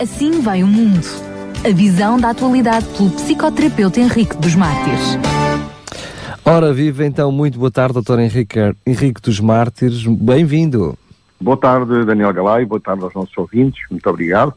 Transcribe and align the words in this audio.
Assim 0.00 0.40
vai 0.40 0.62
o 0.62 0.66
mundo. 0.66 1.04
A 1.68 1.74
visão 1.74 2.20
da 2.20 2.30
atualidade 2.30 2.86
pelo 2.96 3.10
psicoterapeuta 3.10 3.98
Henrique 3.98 4.36
dos 4.36 4.54
Mártires. 4.54 5.18
Ora, 6.44 6.72
viva 6.72 7.04
então, 7.04 7.32
muito 7.32 7.58
boa 7.58 7.70
tarde, 7.70 7.94
doutor 7.94 8.20
Henrique, 8.20 8.60
Henrique 8.86 9.20
dos 9.20 9.40
Mártires, 9.40 10.06
bem-vindo. 10.06 10.96
Boa 11.40 11.56
tarde, 11.56 12.04
Daniel 12.04 12.32
Galay, 12.32 12.64
boa 12.64 12.80
tarde 12.80 13.02
aos 13.02 13.12
nossos 13.12 13.36
ouvintes, 13.36 13.82
muito 13.90 14.08
obrigado. 14.08 14.54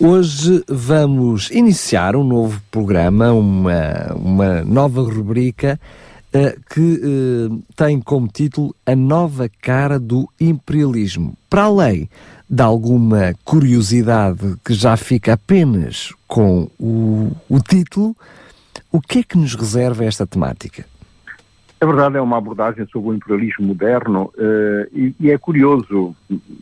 Hoje 0.00 0.64
vamos 0.68 1.52
iniciar 1.52 2.16
um 2.16 2.24
novo 2.24 2.60
programa, 2.68 3.32
uma, 3.32 4.12
uma 4.16 4.64
nova 4.64 5.02
rubrica 5.02 5.78
que 6.68 6.80
uh, 6.80 7.62
tem 7.76 8.00
como 8.00 8.26
título 8.26 8.74
A 8.84 8.96
Nova 8.96 9.48
Cara 9.62 9.98
do 10.00 10.28
Imperialismo. 10.40 11.36
Para 11.48 11.64
além 11.64 12.08
de 12.50 12.62
alguma 12.62 13.34
curiosidade 13.44 14.56
que 14.64 14.74
já 14.74 14.96
fica 14.96 15.34
apenas 15.34 16.12
com 16.26 16.68
o, 16.78 17.30
o 17.48 17.60
título, 17.60 18.16
o 18.90 19.00
que 19.00 19.20
é 19.20 19.22
que 19.22 19.38
nos 19.38 19.54
reserva 19.54 20.04
esta 20.04 20.26
temática? 20.26 20.84
A 21.80 21.86
verdade 21.86 22.16
é 22.16 22.20
uma 22.20 22.38
abordagem 22.38 22.86
sobre 22.86 23.10
o 23.10 23.14
imperialismo 23.14 23.66
moderno 23.66 24.32
uh, 24.36 24.88
e, 24.92 25.14
e, 25.20 25.30
é 25.30 25.38
curioso, 25.38 26.16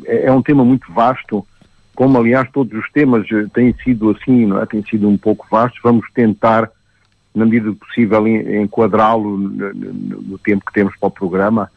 é, 0.04 0.26
é, 0.26 0.32
um 0.32 0.42
tema 0.42 0.64
muito 0.64 0.92
vasto, 0.92 1.46
como 1.94 2.18
aliás 2.18 2.50
todos 2.50 2.78
os 2.78 2.90
temas 2.90 3.26
têm 3.52 3.74
sido 3.84 4.10
assim, 4.10 4.46
não 4.46 4.60
é? 4.60 4.66
têm 4.66 4.82
sido 4.84 5.08
um 5.08 5.16
pouco 5.16 5.46
vastos, 5.50 5.80
vamos 5.82 6.06
tentar, 6.12 6.70
na 7.34 7.44
medida 7.44 7.66
do 7.66 7.76
possível, 7.76 8.26
enquadrá-lo 8.26 9.38
no, 9.38 10.38
tempo 10.38 10.64
que 10.66 10.72
temos 10.72 10.94
para 10.96 11.06
o 11.06 11.10
programa. 11.10 11.70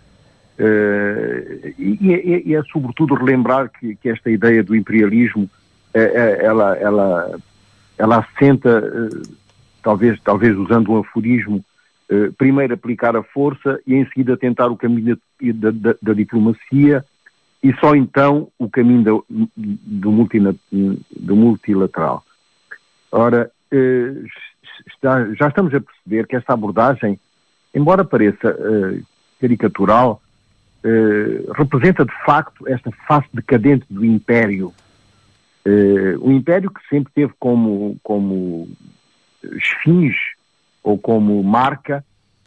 Uh, 0.58 1.73
e, 1.78 1.98
e, 2.02 2.44
e, 2.50 2.55
é 2.55 2.64
sobretudo 2.64 3.14
relembrar 3.14 3.70
que, 3.70 3.95
que, 3.95 4.09
esta 4.09 4.30
ideia 4.30 4.64
do 4.64 4.76
imperialismo, 4.76 5.50
é, 5.94 6.02
é, 6.02 6.45
ela, 6.45 6.76
ela, 6.78 7.40
ela 7.98 8.18
assenta, 8.20 9.09
talvez, 9.81 10.20
talvez 10.22 10.58
usando 10.58 10.92
um 10.92 11.00
aforismo, 11.00 11.64
primeiro 12.38 12.73
aplicar 12.73 13.16
a 13.16 13.23
força 13.23 13.80
e 13.88 13.95
em 13.95 14.06
seguida 14.06 14.38
tentar 14.38 14.67
o 14.67 14.78
caminho 14.78 15.17
da, 15.42 15.72
da, 15.72 15.95
da 16.02 16.14
diplomacia 16.14 17.03
e 17.64 17.73
só 17.80 17.95
então 17.95 18.50
o 18.59 18.69
caminho 18.69 19.03
do, 19.03 19.25
do 19.58 21.36
multilateral. 21.36 22.23
Ora, 23.12 23.50
está, 24.88 25.34
já 25.34 25.48
estamos 25.48 25.73
a 25.73 25.80
perceber 25.80 26.28
que 26.28 26.36
esta 26.36 26.54
abordagem, 26.54 27.20
embora 27.73 28.04
pareça 28.04 28.58
caricatural, 29.40 30.22
eh, 30.88 31.44
representa 31.56 32.06
de 32.06 32.14
facto 32.23 32.68
esta 32.68 32.92
face 33.08 33.28
decadente 33.34 33.88
do 33.90 34.06
Império. 34.06 34.72
Uh, 35.66 36.14
o 36.22 36.31
Império 36.31 36.70
que 36.70 36.80
sempre 36.88 37.12
teve 37.12 37.34
como, 37.40 37.98
como 38.03 38.70
esfinge 39.42 40.36
ou 40.84 40.96
como 40.96 41.44
marca 41.44 42.06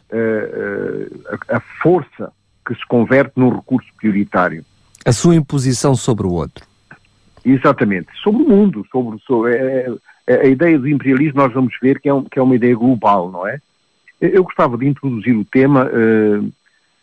uh, 0.09 1.37
a, 1.49 1.57
a, 1.57 1.59
força 1.81 2.31
que 2.65 2.73
se 2.73 2.87
converte 2.87 3.33
num 3.35 3.49
recurso 3.49 3.89
prioritário. 3.97 4.63
A 5.05 5.11
sua 5.11 5.35
imposição 5.35 5.93
sobre 5.95 6.25
o 6.25 6.31
outro. 6.31 6.65
Exatamente, 7.43 8.07
sobre 8.23 8.41
o 8.43 8.47
mundo, 8.47 8.85
sobre, 8.89 9.19
sobre 9.27 9.53
é, 9.53 9.81
é, 9.81 9.93
a 10.29 10.45
ideia 10.45 10.77
do 10.77 10.87
imperialismo 10.87 11.41
nós 11.41 11.53
vamos 11.53 11.73
ver 11.81 11.99
que 11.99 12.07
é, 12.07 12.13
um, 12.13 12.23
que 12.23 12.37
é 12.37 12.41
uma 12.41 12.55
ideia 12.55 12.75
global, 12.75 13.31
não 13.31 13.47
é? 13.47 13.59
Eu 14.21 14.43
gostava 14.43 14.77
de 14.77 14.87
introduzir 14.87 15.35
o 15.35 15.45
tema 15.45 15.85
uh, 15.85 16.51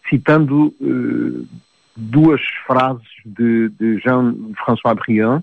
citando 0.08 0.74
uh, 0.80 1.48
duas 1.96 2.40
frases 2.66 3.08
de, 3.24 3.70
de 3.70 3.98
Jean-François 3.98 4.94
Briand, 4.94 5.40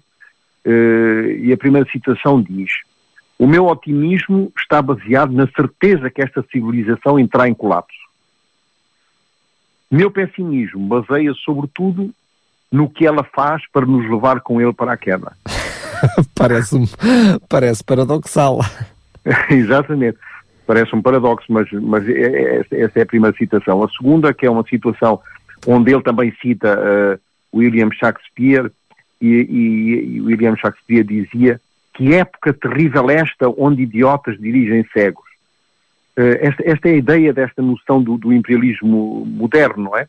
uh, 0.66 1.28
e 1.40 1.52
a 1.52 1.58
primeira 1.58 1.90
citação 1.90 2.42
diz: 2.42 2.72
O 3.40 3.48
meu 3.48 3.66
otimismo 3.66 4.52
está 4.58 4.82
baseado 4.82 5.34
na 5.34 5.48
certeza 5.48 6.10
que 6.10 6.22
esta 6.22 6.44
civilização 6.52 7.20
entrará 7.20 7.50
em 7.50 7.54
colapso. 7.54 8.04
Meu 9.90 10.10
pessimismo 10.10 10.88
baseia 10.88 11.34
sobretudo 11.34 12.14
no 12.72 12.90
que 12.90 13.06
ela 13.06 13.24
faz 13.24 13.62
para 13.72 13.86
nos 13.86 14.10
levar 14.10 14.42
com 14.42 14.60
ele 14.60 14.74
para 14.74 14.94
a 14.94 14.98
queda. 14.98 15.34
parece, 16.36 16.78
parece 17.50 17.84
paradoxal. 17.84 18.60
Exatamente 19.50 20.18
parece 20.66 20.96
um 20.96 21.02
paradoxo, 21.02 21.46
mas, 21.52 21.70
mas 21.72 22.08
é, 22.08 22.62
é, 22.62 22.66
essa 22.72 23.00
é 23.00 23.02
a 23.02 23.06
primeira 23.06 23.36
citação. 23.36 23.84
A 23.84 23.90
segunda, 23.90 24.34
que 24.34 24.46
é 24.46 24.50
uma 24.50 24.64
situação 24.64 25.20
onde 25.68 25.94
ele 25.94 26.02
também 26.02 26.34
cita 26.42 26.78
uh, 26.78 27.58
William 27.58 27.90
Shakespeare, 27.92 28.72
e, 29.22 29.28
e, 29.28 30.16
e, 30.16 30.22
William 30.22 30.56
Shakespeare 30.58 31.04
dizia 31.04 31.62
que 31.94 32.14
época 32.14 32.52
terrível 32.52 33.10
esta 33.10 33.48
onde 33.50 33.84
idiotas 33.84 34.38
dirigem 34.38 34.86
cegos. 34.92 35.24
Uh, 36.18 36.38
esta, 36.42 36.70
esta, 36.70 36.90
é 36.90 36.94
a 36.94 36.98
ideia 36.98 37.34
desta 37.34 37.62
noção 37.62 38.04
do, 38.04 38.18
do, 38.18 38.34
imperialismo 38.34 39.26
moderno, 39.26 39.86
não 39.86 39.98
é? 39.98 40.08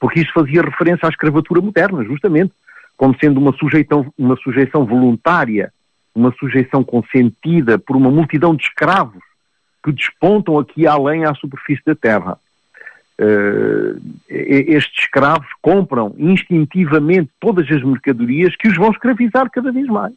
Porque 0.00 0.20
isso 0.20 0.32
fazia 0.32 0.62
referência 0.62 1.06
à 1.06 1.08
escravatura 1.08 1.60
moderna, 1.60 2.02
justamente, 2.04 2.52
como 2.96 3.16
sendo 3.18 3.40
uma 3.40 3.52
sujeição, 3.52 4.12
uma 4.16 4.36
sujeição 4.36 4.84
voluntária, 4.84 5.72
uma 6.14 6.32
sujeição 6.38 6.84
consentida 6.84 7.78
por 7.78 7.96
uma 7.96 8.10
multidão 8.10 8.54
de 8.54 8.64
escravos 8.64 9.22
que 9.84 9.92
despontam 9.92 10.58
aqui 10.58 10.86
além 10.86 11.24
à 11.24 11.34
superfície 11.34 11.82
da 11.84 11.94
terra. 11.94 12.38
Uh, 13.16 14.00
estes 14.28 15.04
escravos 15.04 15.46
compram 15.60 16.14
instintivamente 16.18 17.30
todas 17.38 17.70
as 17.70 17.82
mercadorias 17.82 18.56
que 18.56 18.66
os 18.66 18.76
vão 18.76 18.90
escravizar 18.90 19.50
cada 19.50 19.70
vez 19.70 19.86
mais. 19.86 20.14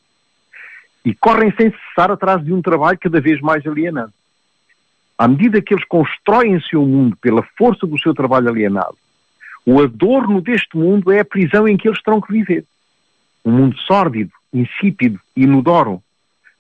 E 1.04 1.14
correm 1.14 1.54
sem 1.56 1.72
cessar 1.72 2.12
atrás 2.12 2.44
de 2.44 2.54
um 2.54 2.62
trabalho 2.62 2.98
cada 3.00 3.20
vez 3.22 3.40
mais 3.42 3.66
alienado. 3.66 4.14
À 5.18 5.28
medida 5.28 5.62
que 5.62 5.74
eles 5.74 5.86
constroem 5.86 6.60
seu 6.62 6.86
mundo 6.86 7.18
pela 7.18 7.44
força 7.58 7.86
do 7.88 8.00
seu 8.00 8.14
trabalho 8.14 8.50
alienado, 8.50 8.98
o 9.68 9.82
adorno 9.82 10.40
deste 10.40 10.78
mundo 10.78 11.12
é 11.12 11.20
a 11.20 11.26
prisão 11.26 11.68
em 11.68 11.76
que 11.76 11.90
eles 11.90 12.02
terão 12.02 12.22
que 12.22 12.32
viver. 12.32 12.64
Um 13.44 13.52
mundo 13.52 13.78
sórdido, 13.80 14.32
insípido, 14.54 15.20
inodoro, 15.36 16.02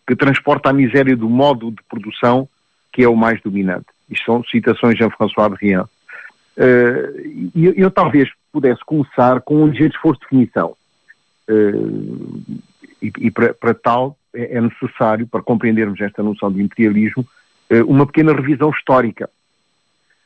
que 0.06 0.14
transporta 0.14 0.70
a 0.70 0.74
miséria 0.74 1.16
do 1.16 1.30
modo 1.30 1.72
de 1.72 1.82
produção 1.88 2.50
que 2.92 3.02
é 3.02 3.08
o 3.08 3.16
mais 3.16 3.42
dominante. 3.42 3.86
Isto 4.10 4.26
são 4.26 4.44
citações 4.44 4.96
de 4.96 5.00
Jean-François 5.00 5.50
Briand. 5.50 5.86
Uh, 6.58 7.50
eu, 7.56 7.74
eu, 7.78 7.90
talvez 7.90 8.30
pudesse 8.52 8.84
começar 8.86 9.40
com 9.40 9.64
um 9.64 9.68
ligeiro 9.68 9.94
esforço 9.94 10.20
de 10.20 10.26
definição. 10.26 10.76
Uh, 11.50 12.62
e, 13.02 13.10
e 13.20 13.32
para, 13.32 13.74
tal 13.74 14.18
é, 14.34 14.58
é, 14.58 14.62
necessário, 14.62 15.26
para 15.28 15.42
compreendermos 15.42 16.02
esta 16.02 16.22
noção 16.22 16.52
de 16.52 16.62
imperialismo, 16.62 17.26
uh, 17.72 17.86
uma 17.88 18.06
pequena 18.06 18.34
revisão 18.34 18.70
histórica, 18.72 19.30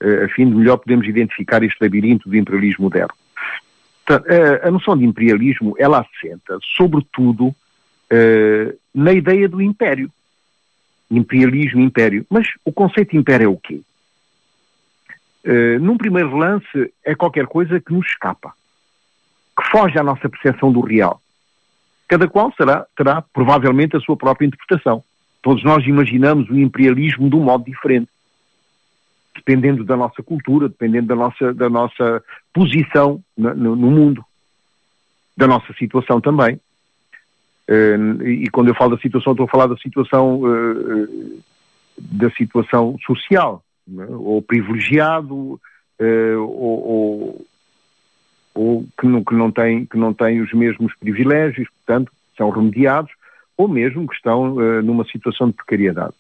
a 0.02 0.28
fim 0.30 0.50
de 0.50 0.56
melhor 0.56 0.78
podermos 0.78 1.08
identificar 1.08 1.64
este 1.64 1.78
labirinto 1.82 2.30
do 2.30 2.36
imperialismo 2.36 2.86
moderno. 2.86 3.14
a 4.64 4.72
noção 4.72 4.98
de 4.98 5.06
imperialismo, 5.06 5.76
ela 5.78 6.00
assenta, 6.02 6.58
sobretudo, 6.76 7.56
na 8.94 9.14
ideia 9.14 9.48
do 9.48 9.62
império 9.62 10.12
imperialismo, 11.12 11.82
império. 11.82 12.26
Mas 12.30 12.48
o 12.64 12.72
conceito 12.72 13.12
de 13.12 13.18
império 13.18 13.46
é 13.46 13.50
o 13.50 13.58
quê? 13.58 13.82
Uh, 15.46 15.80
num 15.80 15.98
primeiro 15.98 16.36
lance, 16.38 16.94
é 17.04 17.14
qualquer 17.14 17.46
coisa 17.48 17.80
que 17.80 17.92
nos 17.92 18.08
escapa, 18.08 18.54
que 19.58 19.70
foge 19.70 19.98
à 20.00 20.04
nossa 20.04 20.30
percepção 20.30 20.72
do 20.72 20.80
real. 20.82 21.22
Cada 22.08 22.28
qual 22.28 22.54
será, 22.56 22.86
terá 22.96 23.22
provavelmente 23.22 23.98
a 23.98 24.00
sua 24.00 24.16
própria 24.16 24.46
interpretação. 24.46 25.04
Todos 25.42 25.64
nós 25.64 25.86
imaginamos 25.86 26.50
o 26.50 26.58
imperialismo 26.58 27.30
de 27.30 27.36
um 27.36 27.44
modo 27.44 27.66
diferente, 27.66 28.10
dependendo 29.36 29.84
da 29.84 29.96
nossa 29.96 30.22
cultura, 30.22 30.68
dependendo 30.68 31.08
da 31.08 31.16
nossa, 31.16 31.54
da 31.54 31.70
nossa 31.70 32.24
posição 32.54 33.24
no, 33.38 33.54
no, 33.76 33.92
mundo, 33.92 34.24
da 35.36 35.48
nossa 35.48 35.74
situação 35.74 36.20
também. 36.20 36.60
Uh, 37.70 38.28
e 38.28 38.50
quando 38.50 38.68
eu 38.68 38.76
falo 38.76 38.96
da 38.96 39.02
situação, 39.02 39.32
estou 39.32 39.46
a 39.46 39.50
falar 39.50 39.68
da 39.68 39.78
situação, 39.78 40.42
uh, 40.42 41.44
da 41.98 42.30
situação 42.32 42.98
social, 43.06 43.64
né? 43.88 44.06
ou 44.10 44.42
privilegiado, 44.42 45.34
uh, 45.34 46.40
ou, 46.40 46.88
ou, 46.88 47.48
ou, 48.54 48.86
que, 49.00 49.08
não, 49.08 49.24
que, 49.24 49.34
não 49.34 49.52
tem, 49.52 49.86
que 49.86 49.98
não 49.98 50.14
tem 50.14 50.42
os 50.42 50.52
mesmos 50.54 50.94
privilégios, 50.96 51.70
portanto, 51.70 52.12
são 52.38 52.50
remediados, 52.50 53.12
ou 53.56 53.68
mesmo 53.68 54.08
que 54.08 54.16
estão 54.16 54.56
numa 54.82 55.06
situação 55.06 55.48
de 55.48 55.54
precariedade. 55.54 56.14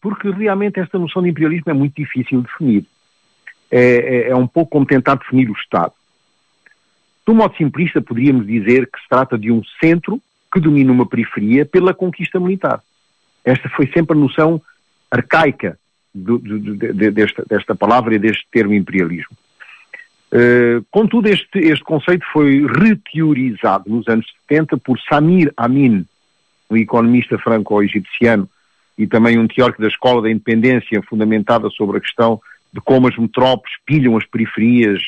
Porque 0.00 0.30
realmente 0.30 0.80
esta 0.80 0.98
noção 0.98 1.22
de 1.22 1.30
imperialismo 1.30 1.70
é 1.70 1.74
muito 1.74 1.94
difícil 1.94 2.40
de 2.40 2.46
definir. 2.46 2.84
É, 3.70 3.80
é, 3.80 4.28
é 4.30 4.36
um 4.36 4.46
pouco 4.46 4.70
como 4.70 4.86
tentar 4.86 5.16
definir 5.16 5.50
o 5.50 5.54
Estado. 5.54 5.92
De 7.26 7.32
um 7.32 7.36
modo 7.36 7.56
simplista, 7.56 8.00
poderíamos 8.00 8.46
dizer 8.46 8.86
que 8.86 9.00
se 9.00 9.08
trata 9.08 9.36
de 9.36 9.50
um 9.50 9.62
centro 9.82 10.20
que 10.52 10.60
domina 10.60 10.92
uma 10.92 11.06
periferia 11.06 11.66
pela 11.66 11.92
conquista 11.92 12.38
militar. 12.38 12.80
Esta 13.44 13.68
foi 13.70 13.88
sempre 13.88 14.16
a 14.16 14.20
noção 14.20 14.62
arcaica 15.10 15.78
do, 16.14 16.38
do, 16.38 16.76
de, 16.76 17.10
desta, 17.10 17.44
desta 17.48 17.74
palavra 17.74 18.14
e 18.14 18.18
deste 18.18 18.46
termo 18.50 18.74
imperialismo. 18.74 19.36
Uh, 20.32 20.84
contudo, 20.90 21.28
este, 21.28 21.58
este 21.58 21.84
conceito 21.84 22.24
foi 22.32 22.66
reteorizado 22.66 23.88
nos 23.88 24.08
anos 24.08 24.26
70 24.48 24.76
por 24.78 24.98
Samir 25.00 25.52
Amin, 25.56 26.04
um 26.68 26.76
economista 26.76 27.38
franco-egipciano 27.38 28.48
e 28.98 29.06
também 29.06 29.38
um 29.38 29.46
teórico 29.46 29.82
da 29.82 29.88
Escola 29.88 30.22
da 30.22 30.30
Independência, 30.30 31.02
fundamentada 31.02 31.68
sobre 31.70 31.98
a 31.98 32.00
questão 32.00 32.40
de 32.72 32.80
como 32.80 33.08
as 33.08 33.16
metrópoles 33.16 33.74
pilham 33.84 34.16
as 34.16 34.26
periferias 34.26 35.00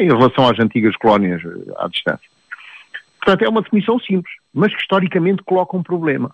em 0.00 0.06
relação 0.06 0.48
às 0.48 0.58
antigas 0.58 0.96
colónias 0.96 1.42
à 1.76 1.88
distância. 1.88 2.28
Portanto, 3.18 3.42
é 3.42 3.48
uma 3.48 3.62
definição 3.62 3.98
simples, 3.98 4.34
mas 4.52 4.74
que 4.74 4.80
historicamente 4.80 5.42
coloca 5.42 5.76
um 5.76 5.82
problema. 5.82 6.30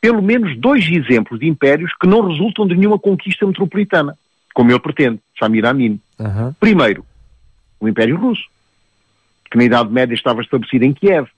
Pelo 0.00 0.22
menos 0.22 0.56
dois 0.58 0.86
exemplos 0.86 1.40
de 1.40 1.46
impérios 1.46 1.92
que 2.00 2.06
não 2.06 2.26
resultam 2.26 2.66
de 2.66 2.76
nenhuma 2.76 2.98
conquista 2.98 3.46
metropolitana, 3.46 4.16
como 4.54 4.70
ele 4.70 4.78
pretende, 4.78 5.18
Samir 5.38 5.66
Amin. 5.66 6.00
Uhum. 6.18 6.52
Primeiro, 6.60 7.04
o 7.80 7.88
Império 7.88 8.16
Russo, 8.16 8.44
que 9.50 9.58
na 9.58 9.64
Idade 9.64 9.92
Média 9.92 10.14
estava 10.14 10.40
estabelecido 10.40 10.84
em 10.84 10.92
Kiev. 10.92 11.28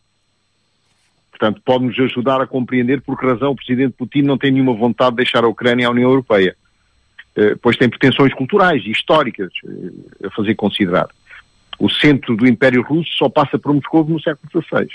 Portanto, 1.38 1.60
pode-nos 1.62 1.98
ajudar 2.00 2.40
a 2.40 2.46
compreender 2.46 3.02
por 3.02 3.18
que 3.18 3.26
razão 3.26 3.50
o 3.50 3.56
Presidente 3.56 3.92
Putin 3.92 4.22
não 4.22 4.38
tem 4.38 4.50
nenhuma 4.50 4.72
vontade 4.72 5.10
de 5.10 5.16
deixar 5.16 5.44
a 5.44 5.48
Ucrânia 5.48 5.86
à 5.86 5.90
União 5.90 6.08
Europeia. 6.08 6.56
Eh, 7.36 7.54
pois 7.60 7.76
tem 7.76 7.90
pretensões 7.90 8.32
culturais 8.32 8.82
e 8.86 8.90
históricas 8.90 9.52
eh, 9.66 10.26
a 10.26 10.30
fazer 10.30 10.54
considerar. 10.54 11.08
O 11.78 11.90
centro 11.90 12.34
do 12.34 12.46
Império 12.46 12.80
Russo 12.80 13.12
só 13.18 13.28
passa 13.28 13.58
por 13.58 13.74
Moscou 13.74 14.02
no 14.06 14.18
século 14.18 14.50
XVI. 14.50 14.88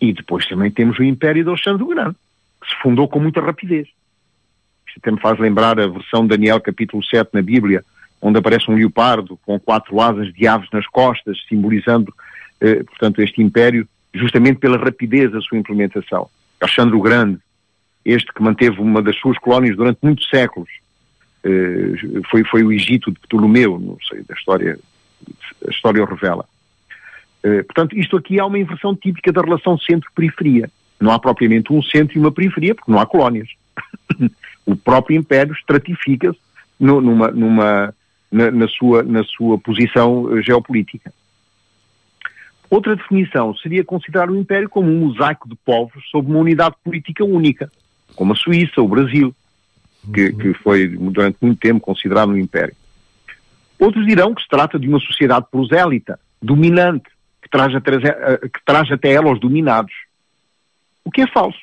E 0.00 0.12
depois 0.12 0.46
também 0.46 0.70
temos 0.70 0.96
o 1.00 1.02
Império 1.02 1.42
de 1.42 1.50
Alexandre 1.50 1.82
o 1.82 1.88
Grande, 1.88 2.16
que 2.60 2.68
se 2.68 2.80
fundou 2.80 3.08
com 3.08 3.18
muita 3.18 3.40
rapidez. 3.40 3.88
Isto 4.86 4.98
até 4.98 5.10
me 5.10 5.20
faz 5.20 5.36
lembrar 5.40 5.80
a 5.80 5.88
versão 5.88 6.22
de 6.22 6.28
Daniel 6.28 6.60
capítulo 6.60 7.02
7 7.02 7.30
na 7.32 7.42
Bíblia, 7.42 7.84
onde 8.20 8.38
aparece 8.38 8.70
um 8.70 8.76
leopardo 8.76 9.36
com 9.44 9.58
quatro 9.58 10.00
asas 10.00 10.32
de 10.32 10.46
aves 10.46 10.68
nas 10.72 10.86
costas, 10.86 11.36
simbolizando, 11.48 12.14
eh, 12.60 12.84
portanto, 12.84 13.20
este 13.20 13.42
império, 13.42 13.88
justamente 14.14 14.58
pela 14.58 14.76
rapidez 14.76 15.30
da 15.32 15.40
sua 15.40 15.58
implementação. 15.58 16.28
Alexandre 16.60 16.96
o 16.96 17.00
Grande, 17.00 17.38
este 18.04 18.32
que 18.32 18.42
manteve 18.42 18.80
uma 18.80 19.02
das 19.02 19.16
suas 19.16 19.38
colónias 19.38 19.76
durante 19.76 19.98
muitos 20.02 20.28
séculos, 20.28 20.68
eh, 21.44 21.94
foi, 22.30 22.44
foi 22.44 22.62
o 22.62 22.72
Egito 22.72 23.10
de 23.10 23.18
Ptolomeu, 23.20 23.78
não 23.78 23.98
sei, 24.08 24.22
da 24.22 24.34
história, 24.34 24.78
a 25.66 25.70
história 25.70 26.02
o 26.02 26.06
revela. 26.06 26.44
Eh, 27.42 27.62
portanto, 27.62 27.96
isto 27.98 28.16
aqui 28.16 28.38
é 28.38 28.44
uma 28.44 28.58
inversão 28.58 28.94
típica 28.94 29.32
da 29.32 29.40
relação 29.40 29.78
centro-periferia. 29.78 30.70
Não 31.00 31.10
há 31.10 31.18
propriamente 31.18 31.72
um 31.72 31.82
centro 31.82 32.16
e 32.16 32.20
uma 32.20 32.30
periferia, 32.30 32.74
porque 32.74 32.90
não 32.90 33.00
há 33.00 33.06
colónias. 33.06 33.48
o 34.64 34.76
próprio 34.76 35.18
império 35.18 35.52
estratifica-se 35.52 36.38
numa, 36.78 37.30
numa, 37.30 37.94
na, 38.30 38.50
na, 38.50 38.68
sua, 38.68 39.02
na 39.02 39.24
sua 39.24 39.58
posição 39.58 40.36
eh, 40.36 40.42
geopolítica. 40.42 41.12
Outra 42.72 42.96
definição 42.96 43.54
seria 43.56 43.84
considerar 43.84 44.30
o 44.30 44.34
império 44.34 44.66
como 44.66 44.90
um 44.90 45.00
mosaico 45.00 45.46
de 45.46 45.54
povos 45.56 46.02
sob 46.10 46.30
uma 46.30 46.38
unidade 46.38 46.74
política 46.82 47.22
única, 47.22 47.70
como 48.16 48.32
a 48.32 48.34
Suíça, 48.34 48.80
o 48.80 48.88
Brasil, 48.88 49.34
que, 50.14 50.30
uhum. 50.30 50.38
que 50.38 50.54
foi 50.54 50.88
durante 50.88 51.36
muito 51.42 51.58
tempo 51.58 51.80
considerado 51.80 52.30
um 52.30 52.36
império. 52.38 52.74
Outros 53.78 54.06
dirão 54.06 54.34
que 54.34 54.40
se 54.40 54.48
trata 54.48 54.78
de 54.78 54.88
uma 54.88 54.98
sociedade 55.00 55.48
prosélita, 55.50 56.18
dominante, 56.40 57.10
que 57.42 57.50
traz, 57.50 57.74
até, 57.74 57.90
eh, 57.94 58.48
que 58.48 58.64
traz 58.64 58.90
até 58.90 59.12
ela 59.12 59.30
os 59.30 59.38
dominados. 59.38 59.92
O 61.04 61.10
que 61.10 61.20
é 61.20 61.26
falso. 61.26 61.60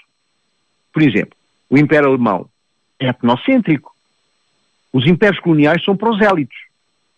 Por 0.94 1.02
exemplo, 1.02 1.36
o 1.72 1.78
Império 1.80 2.10
Alemão 2.10 2.48
é 3.00 3.08
etnocêntrico. 3.08 3.96
Os 4.94 5.08
impérios 5.08 5.40
coloniais 5.40 5.84
são 5.84 5.98
prosélitos. 5.98 6.58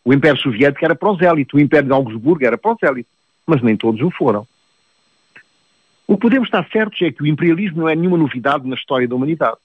O 0.05 0.13
Império 0.13 0.39
Soviético 0.39 0.85
era 0.85 0.95
prosélito, 0.95 1.57
o 1.57 1.59
Império 1.59 1.87
de 1.87 1.93
Augsburgo 1.93 2.45
era 2.45 2.57
prosélito, 2.57 3.09
mas 3.51 3.61
nem 3.61 3.75
todos 3.75 4.01
o 4.01 4.09
foram. 4.09 4.47
O 6.07 6.15
que 6.15 6.21
podemos 6.21 6.47
estar 6.47 6.67
certos 6.71 7.01
é 7.01 7.11
que 7.11 7.23
o 7.23 7.27
imperialismo 7.27 7.81
não 7.81 7.89
é 7.89 7.95
nenhuma 7.95 8.17
novidade 8.17 8.67
na 8.67 8.75
história 8.75 9.07
da 9.07 9.15
humanidade 9.15 9.57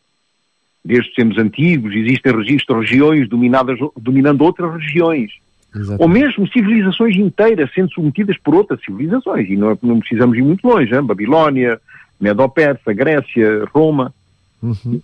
desde 0.87 1.09
os 1.09 1.15
tempos 1.15 1.39
antigos, 1.39 1.93
existem 1.95 2.33
registros 2.33 2.79
de 2.79 2.93
regiões 2.93 3.29
dominadas, 3.29 3.77
dominando 3.97 4.43
outras 4.43 4.73
regiões. 4.81 5.33
Exatamente. 5.75 6.03
Ou 6.03 6.09
mesmo 6.09 6.49
civilizações 6.49 7.17
inteiras 7.17 7.71
sendo 7.75 7.93
submetidas 7.93 8.39
por 8.39 8.55
outras 8.55 8.81
civilizações. 8.83 9.51
E 9.51 9.57
não, 9.57 9.77
não 9.83 9.99
precisamos 9.99 10.39
ir 10.39 10.43
muito 10.43 10.67
longe, 10.67 10.95
hein? 10.95 11.03
Babilónia, 11.03 11.81
Medo-Persa, 12.21 12.93
Grécia, 12.93 13.65
Roma. 13.75 14.15
Uhum. 14.63 15.01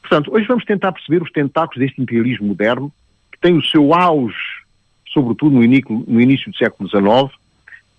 Portanto, 0.00 0.34
hoje 0.34 0.46
vamos 0.48 0.64
tentar 0.64 0.90
perceber 0.92 1.22
os 1.22 1.30
tentáculos 1.30 1.78
deste 1.78 2.00
imperialismo 2.00 2.48
moderno, 2.48 2.90
que 3.30 3.38
tem 3.38 3.56
o 3.56 3.62
seu 3.62 3.94
auge, 3.94 4.51
sobretudo 5.12 5.56
no 5.56 5.64
início, 5.64 6.04
no 6.06 6.20
início 6.20 6.50
do 6.50 6.56
século 6.56 6.88
XIX. 6.88 7.02
Uh, 7.04 7.30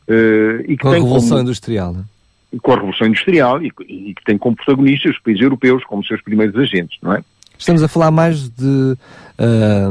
eh, 0.08 0.66
e 0.68 0.78
que 0.78 0.84
Com 0.84 0.90
a 0.90 0.94
Revolução 0.94 1.30
como... 1.30 1.42
Industrial, 1.42 1.96
é? 1.96 2.58
com 2.62 2.72
a 2.72 2.76
Revolução 2.76 3.08
Industrial 3.08 3.62
e, 3.62 3.72
e, 3.88 4.14
que 4.14 4.24
tem 4.26 4.38
como 4.38 4.56
protagonistas 4.56 5.16
os 5.16 5.22
países 5.22 5.42
europeus 5.42 5.84
como 5.86 6.06
seus 6.06 6.22
primeiros 6.22 6.56
agentes, 6.56 6.98
não 7.02 7.14
é? 7.14 7.24
Estamos 7.58 7.84
a 7.84 7.88
falar 7.88 8.12
mais 8.12 8.50
de, 8.50 8.66
uh, 8.66 9.90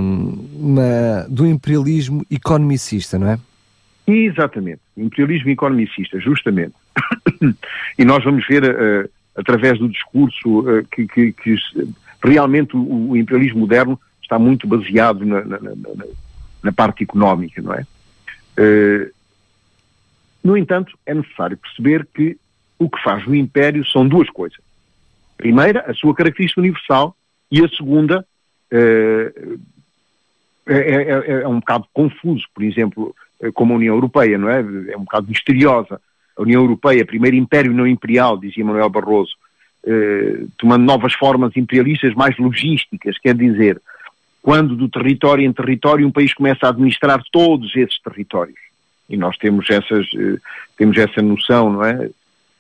uma, 0.55 1.27
do 1.29 1.47
imperialismo 1.47 2.25
economicista, 2.31 3.19
não 3.19 3.29
é? 3.29 3.39
Exatamente, 4.07 4.81
imperialismo 4.97 5.51
economicista, 5.51 6.19
justamente. 6.21 6.75
e 7.99 8.05
nós 8.05 8.23
vamos 8.25 8.47
ver, 8.47 8.65
uh, 8.65 9.09
através 9.37 9.79
do 9.79 9.89
discurso, 9.89 10.61
uh, 10.61 10.85
que, 10.91 11.07
que, 11.07 11.33
que, 11.33 11.57
realmente 12.23 12.77
o, 12.77 13.11
o, 13.11 13.17
imperialismo 13.17 13.61
moderno 13.61 13.99
está 14.23 14.39
muito 14.39 14.67
baseado 14.67 15.25
na, 15.25 15.45
na, 15.45 15.59
na, 15.61 16.05
na 16.63 16.73
parte 16.73 17.03
económica, 17.03 17.61
não 17.61 17.75
é? 17.75 17.87
Uh, 18.59 19.11
no 20.45 20.57
entanto, 20.57 20.97
é 21.07 21.15
necessário 21.15 21.57
perceber 21.57 22.07
que 22.15 22.37
o 22.79 22.91
que 22.91 23.03
faz 23.03 23.27
o 23.27 23.35
império 23.35 23.87
são 23.87 24.07
duas 24.07 24.29
coisas. 24.31 24.59
A 25.35 25.43
primeira, 25.43 25.91
a 25.91 25.95
sua 25.95 26.15
característica 26.15 26.61
universal, 26.61 27.17
e 27.53 27.63
a 27.63 27.69
segunda 27.69 28.27
eh, 28.71 29.33
é, 30.67 30.79
é, 30.79 31.43
é, 31.43 31.49
um 31.49 31.61
bocado 31.61 31.87
confuso, 31.93 32.47
por 32.55 32.65
exemplo, 32.65 33.15
eh, 33.43 33.51
como 33.53 33.75
a 33.75 33.77
União 33.77 33.95
Europeia, 33.95 34.39
não 34.39 34.49
é? 34.49 34.61
É 34.89 34.97
um 34.97 35.05
bocado 35.05 35.29
misteriosa. 35.29 36.01
A 36.35 36.43
União 36.43 36.63
Europeia, 36.63 37.05
primeiro 37.05 37.37
império 37.37 37.75
não 37.75 37.87
imperial, 37.87 38.39
dizia 38.39 38.65
Manuel 38.65 38.89
Barroso, 38.89 39.33
tomando 40.57 40.85
novas 40.85 41.13
formas 41.13 41.57
imperialistas 41.57 42.15
mais 42.15 42.39
logísticas, 42.39 43.19
quer 43.19 43.35
dizer, 43.35 43.83
quando 44.43 44.75
do 44.75 44.89
território 44.89 45.47
em 45.47 45.53
território 45.53 46.07
um 46.07 46.11
país 46.11 46.35
começa 46.35 46.67
a 46.67 46.71
administrar 46.71 47.23
todos 47.31 47.75
esses 47.77 47.99
territórios. 48.01 48.59
E 49.09 49.17
nós 49.17 49.39
temos 49.39 49.71
essas, 49.71 50.07
eh, 50.15 50.39
temos 50.77 50.99
essa 50.99 51.23
noção, 51.23 51.73
não 51.73 51.85
é? 51.85 52.11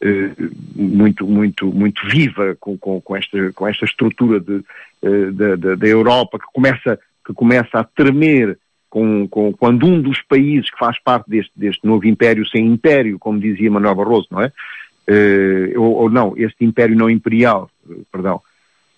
Eh, 0.00 0.30
muito, 0.76 1.26
muito, 1.26 1.66
muito 1.66 2.06
viva 2.06 2.56
com, 2.60 2.78
com, 2.78 3.00
com, 3.00 3.16
esta, 3.16 3.52
com 3.52 3.66
esta 3.66 3.84
estrutura 3.84 4.38
de, 4.38 4.62
eh, 5.02 5.76
da, 5.76 5.86
Europa 5.86 6.38
que 6.38 6.46
começa, 6.52 6.98
que 7.26 7.32
começa 7.32 7.80
a 7.80 7.84
tremer 7.84 8.58
com, 8.88 9.26
com, 9.26 9.52
quando 9.52 9.86
um 9.86 10.00
dos 10.00 10.20
países 10.22 10.70
que 10.70 10.78
faz 10.78 11.00
parte 11.02 11.28
deste, 11.28 11.52
deste 11.56 11.84
novo 11.84 12.06
império 12.06 12.46
sem 12.46 12.66
império, 12.66 13.18
como 13.18 13.40
dizia 13.40 13.70
Manuel 13.70 13.94
Barroso, 13.94 14.28
não 14.30 14.42
é? 14.42 14.52
Ou, 15.76 15.94
ou, 15.94 16.10
não, 16.10 16.34
este 16.36 16.64
império 16.64 16.94
não 16.94 17.10
imperial, 17.10 17.68
perdão. 18.12 18.40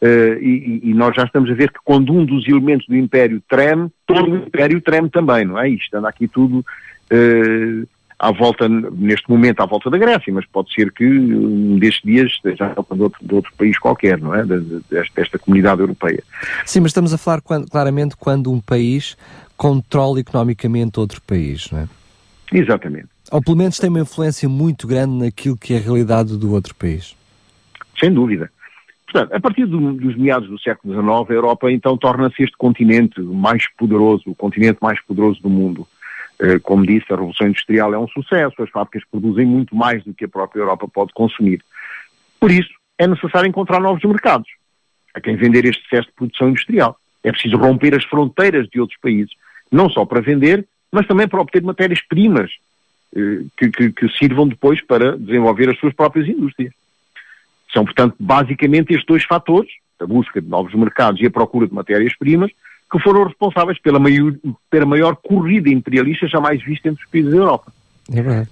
Uh, 0.05 0.37
e, 0.39 0.81
e, 0.91 0.93
nós 0.93 1.17
já 1.17 1.23
estamos 1.23 1.51
a 1.51 1.55
ver 1.55 1.71
que 1.71 1.79
quando 1.83 2.13
um 2.13 2.27
dos 2.27 2.47
elementos 2.47 2.87
do 2.87 2.95
império 2.95 3.43
treme, 3.49 3.89
todo 4.07 4.31
o 4.31 4.37
império 4.37 4.79
treme 4.83 5.09
também, 5.09 5.47
não 5.47 5.59
é? 5.59 5.71
Isto 5.71 5.97
anda 5.97 6.11
aqui 6.11 6.29
tudo 6.29 6.59
uh, 6.59 7.89
à 8.19 8.31
volta, 8.31 8.69
neste 8.69 9.31
momento, 9.31 9.61
à 9.61 9.67
volta 9.67 9.89
da 9.89 9.97
Grécia, 9.97 10.31
mas 10.31 10.45
pode 10.45 10.75
ser 10.75 10.93
que 10.93 11.07
um 11.07 11.79
destes 11.79 12.03
dias 12.05 12.33
esteja 12.33 12.67
à 12.67 12.75
volta 12.75 12.95
de 12.95 13.03
outro, 13.03 13.27
de 13.27 13.35
outro 13.35 13.53
país 13.57 13.79
qualquer, 13.79 14.19
não 14.19 14.35
é? 14.35 14.45
Desta, 14.45 15.15
desta 15.17 15.39
comunidade 15.39 15.81
europeia. 15.81 16.23
Sim, 16.67 16.81
mas 16.81 16.91
estamos 16.91 17.15
a 17.15 17.17
falar 17.17 17.41
quando, 17.41 17.67
claramente 17.71 18.15
quando 18.15 18.53
um 18.53 18.61
país 18.61 19.17
controla 19.57 20.21
economicamente 20.21 21.01
outro 21.01 21.23
país, 21.23 21.71
não 21.71 21.79
é? 21.79 21.89
Exatamente. 22.53 23.09
Ou 23.33 23.43
pelo 23.43 23.57
menos 23.57 23.79
tem 23.79 23.89
uma 23.89 24.01
influência 24.01 24.51
muito 24.51 24.87
grande 24.87 25.25
naquilo 25.25 25.57
que 25.57 25.73
é 25.73 25.79
a 25.79 25.81
realidade 25.81 26.37
do 26.37 26.53
outro 26.53 26.75
país. 26.75 27.17
Sem 27.99 28.13
dúvida. 28.13 28.51
Portanto, 29.15 29.33
a 29.33 29.41
partir 29.41 29.65
do, 29.67 29.93
dos 29.93 30.17
meados 30.17 30.49
do 30.49 30.59
século 30.59 30.93
XIX, 30.93 31.31
a 31.31 31.35
Europa 31.35 31.71
então 31.71 31.97
torna-se 31.97 32.43
este 32.43 32.57
continente 32.57 33.21
mais 33.21 33.65
poderoso, 33.77 34.25
o 34.27 34.35
continente 34.35 34.81
mais 34.83 35.01
poderoso 35.03 35.41
do 35.41 35.49
mundo. 35.49 35.87
Eh, 36.41 36.59
como 36.59 36.85
disse, 36.85 37.07
a 37.11 37.15
Revolução 37.15 37.47
Industrial 37.47 37.95
é 37.95 37.99
um 37.99 38.09
sucesso, 38.09 38.61
as 38.61 38.71
fábricas 38.71 39.05
produzem 39.09 39.47
muito 39.47 39.77
mais 39.77 40.03
do 40.03 40.13
que 40.13 40.25
a 40.25 40.29
própria 40.29 40.63
Europa 40.63 40.89
pode 40.89 41.13
consumir. 41.13 41.63
Por 42.41 42.51
isso, 42.51 42.71
é 42.99 43.07
necessário 43.07 43.49
encontrar 43.49 43.79
novos 43.79 44.03
mercados 44.03 44.49
a 45.15 45.21
quem 45.21 45.37
vender 45.37 45.65
este 45.65 45.85
excesso 45.87 46.09
de 46.09 46.15
produção 46.15 46.49
industrial. 46.49 46.99
É 47.23 47.31
preciso 47.31 47.57
romper 47.57 47.95
as 47.95 48.03
fronteiras 48.03 48.69
de 48.69 48.81
outros 48.81 48.99
países, 48.99 49.33
não 49.71 49.89
só 49.89 50.05
para 50.05 50.23
vender, 50.23 50.67
mas 50.91 51.07
também 51.07 51.29
para 51.29 51.41
obter 51.41 51.63
matérias-primas 51.63 52.51
eh, 53.15 53.45
que, 53.57 53.71
que, 53.71 53.93
que 53.93 54.09
sirvam 54.19 54.49
depois 54.49 54.85
para 54.85 55.17
desenvolver 55.17 55.71
as 55.71 55.79
suas 55.79 55.95
próprias 55.95 56.27
indústrias. 56.27 56.73
São, 57.75 57.85
portanto, 57.85 58.15
basicamente 58.21 58.93
estes 58.93 59.05
dois 59.05 59.25
fatores, 59.25 59.71
a 60.01 60.07
busca 60.07 60.41
de 60.41 60.49
novos 60.49 60.73
mercados 60.75 61.21
e 61.21 61.27
a 61.27 61.31
procura 61.31 61.67
de 61.67 61.75
matérias-primas, 61.75 62.51
que 62.91 62.99
foram 63.01 63.25
responsáveis 63.25 63.79
pela 63.81 63.99
maior, 63.99 64.33
pela 64.71 64.87
maior 64.87 65.17
corrida 65.17 65.69
imperialista 65.69 66.29
jamais 66.29 66.63
vista 66.63 66.89
entre 66.89 67.03
os 67.05 67.11
países 67.11 67.33
da 67.33 67.37
Europa. 67.37 67.73
É 68.13 68.23
verdade. 68.23 68.49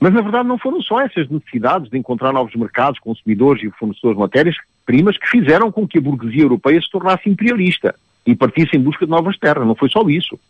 Mas, 0.00 0.14
na 0.14 0.22
verdade, 0.22 0.48
não 0.48 0.56
foram 0.56 0.80
só 0.80 1.02
essas 1.02 1.28
necessidades 1.28 1.90
de 1.90 1.98
encontrar 1.98 2.32
novos 2.32 2.54
mercados, 2.54 2.98
consumidores 2.98 3.62
e 3.62 3.70
fornecedores 3.72 4.16
de 4.16 4.22
matérias-primas 4.22 5.18
que 5.18 5.28
fizeram 5.28 5.70
com 5.70 5.86
que 5.86 5.98
a 5.98 6.00
burguesia 6.00 6.42
europeia 6.42 6.80
se 6.80 6.90
tornasse 6.90 7.28
imperialista 7.28 7.94
e 8.24 8.34
partisse 8.34 8.74
em 8.74 8.80
busca 8.80 9.04
de 9.04 9.10
novas 9.10 9.36
terras. 9.38 9.66
Não 9.66 9.74
foi 9.74 9.90
só 9.90 10.00
isso. 10.08 10.40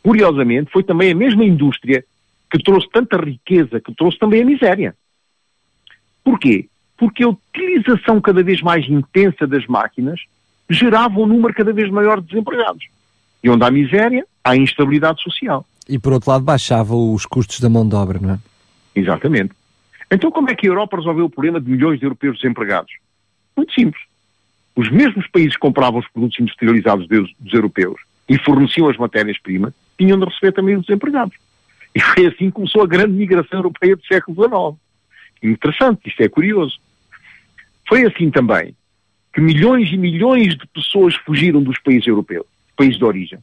Curiosamente, 0.00 0.70
foi 0.70 0.84
também 0.84 1.10
a 1.10 1.14
mesma 1.16 1.44
indústria 1.44 2.04
que 2.48 2.62
trouxe 2.62 2.88
tanta 2.90 3.16
riqueza, 3.16 3.80
que 3.80 3.92
trouxe 3.92 4.16
também 4.16 4.42
a 4.42 4.46
miséria. 4.46 4.94
Porquê? 6.22 6.68
Porque 7.00 7.24
a 7.24 7.28
utilização 7.30 8.20
cada 8.20 8.42
vez 8.42 8.60
mais 8.60 8.86
intensa 8.86 9.46
das 9.46 9.66
máquinas 9.66 10.20
gerava 10.68 11.18
um 11.18 11.26
número 11.26 11.54
cada 11.54 11.72
vez 11.72 11.90
maior 11.90 12.20
de 12.20 12.26
desempregados. 12.26 12.84
E 13.42 13.48
onde 13.48 13.64
há 13.64 13.70
miséria, 13.70 14.26
há 14.44 14.54
instabilidade 14.54 15.22
social. 15.22 15.64
E 15.88 15.98
por 15.98 16.12
outro 16.12 16.30
lado 16.30 16.44
baixava 16.44 16.94
os 16.94 17.24
custos 17.24 17.58
da 17.58 17.70
mão 17.70 17.88
de 17.88 17.94
obra, 17.94 18.18
não 18.20 18.34
é? 18.34 18.38
Exatamente. 18.94 19.54
Então 20.10 20.30
como 20.30 20.50
é 20.50 20.54
que 20.54 20.66
a 20.66 20.70
Europa 20.70 20.98
resolveu 20.98 21.24
o 21.24 21.30
problema 21.30 21.58
de 21.58 21.70
milhões 21.70 21.98
de 21.98 22.04
europeus 22.04 22.36
desempregados? 22.38 22.92
Muito 23.56 23.72
simples. 23.72 24.02
Os 24.76 24.90
mesmos 24.90 25.26
países 25.28 25.54
que 25.54 25.60
compravam 25.60 26.00
os 26.00 26.08
produtos 26.08 26.38
industrializados 26.38 27.08
dos, 27.08 27.30
europeus 27.50 27.98
e 28.28 28.38
forneciam 28.38 28.90
as 28.90 28.98
matérias-primas, 28.98 29.72
tinham 29.98 30.18
de 30.18 30.26
receber 30.26 30.52
também 30.52 30.76
os 30.76 30.84
desempregados. 30.84 31.34
E 31.94 32.00
foi 32.00 32.26
assim 32.26 32.46
que 32.46 32.52
começou 32.52 32.82
a 32.82 32.86
grande 32.86 33.12
migração 33.12 33.58
europeia 33.58 33.96
do 33.96 34.04
século 34.04 34.36
XIX. 34.36 34.78
Interessante, 35.42 36.08
isto 36.08 36.22
é 36.22 36.28
curioso. 36.28 36.78
Foi 37.90 38.06
assim 38.06 38.30
também 38.30 38.72
que 39.34 39.40
milhões 39.40 39.92
e 39.92 39.96
milhões 39.96 40.56
de 40.56 40.64
pessoas 40.68 41.16
fugiram 41.16 41.60
dos 41.60 41.76
países 41.80 42.06
europeus, 42.06 42.46
países 42.76 42.96
de 42.96 43.04
origem, 43.04 43.38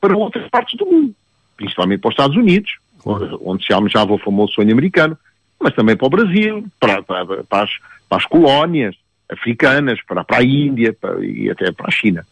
para 0.00 0.16
outras 0.16 0.48
partes 0.50 0.76
do 0.76 0.84
mundo, 0.84 1.14
principalmente 1.56 2.00
para 2.00 2.08
os 2.08 2.12
Estados 2.14 2.36
Unidos, 2.36 2.78
onde 3.06 3.64
se 3.64 3.72
almejava 3.72 4.12
o 4.12 4.18
famoso 4.18 4.54
sonho 4.54 4.72
americano, 4.72 5.16
mas 5.60 5.72
também 5.74 5.96
para 5.96 6.06
o 6.08 6.10
Brasil, 6.10 6.66
para, 6.80 7.00
para, 7.00 7.44
para, 7.44 7.62
as, 7.62 7.70
para 8.08 8.18
as, 8.18 8.26
colónias 8.26 8.96
africanas, 9.30 10.00
para, 10.02 10.26
a 10.28 10.42
Índia 10.42 10.96
e 11.20 11.48
até 11.48 11.70
para 11.70 11.86
a 11.86 11.92
China. 11.92 12.26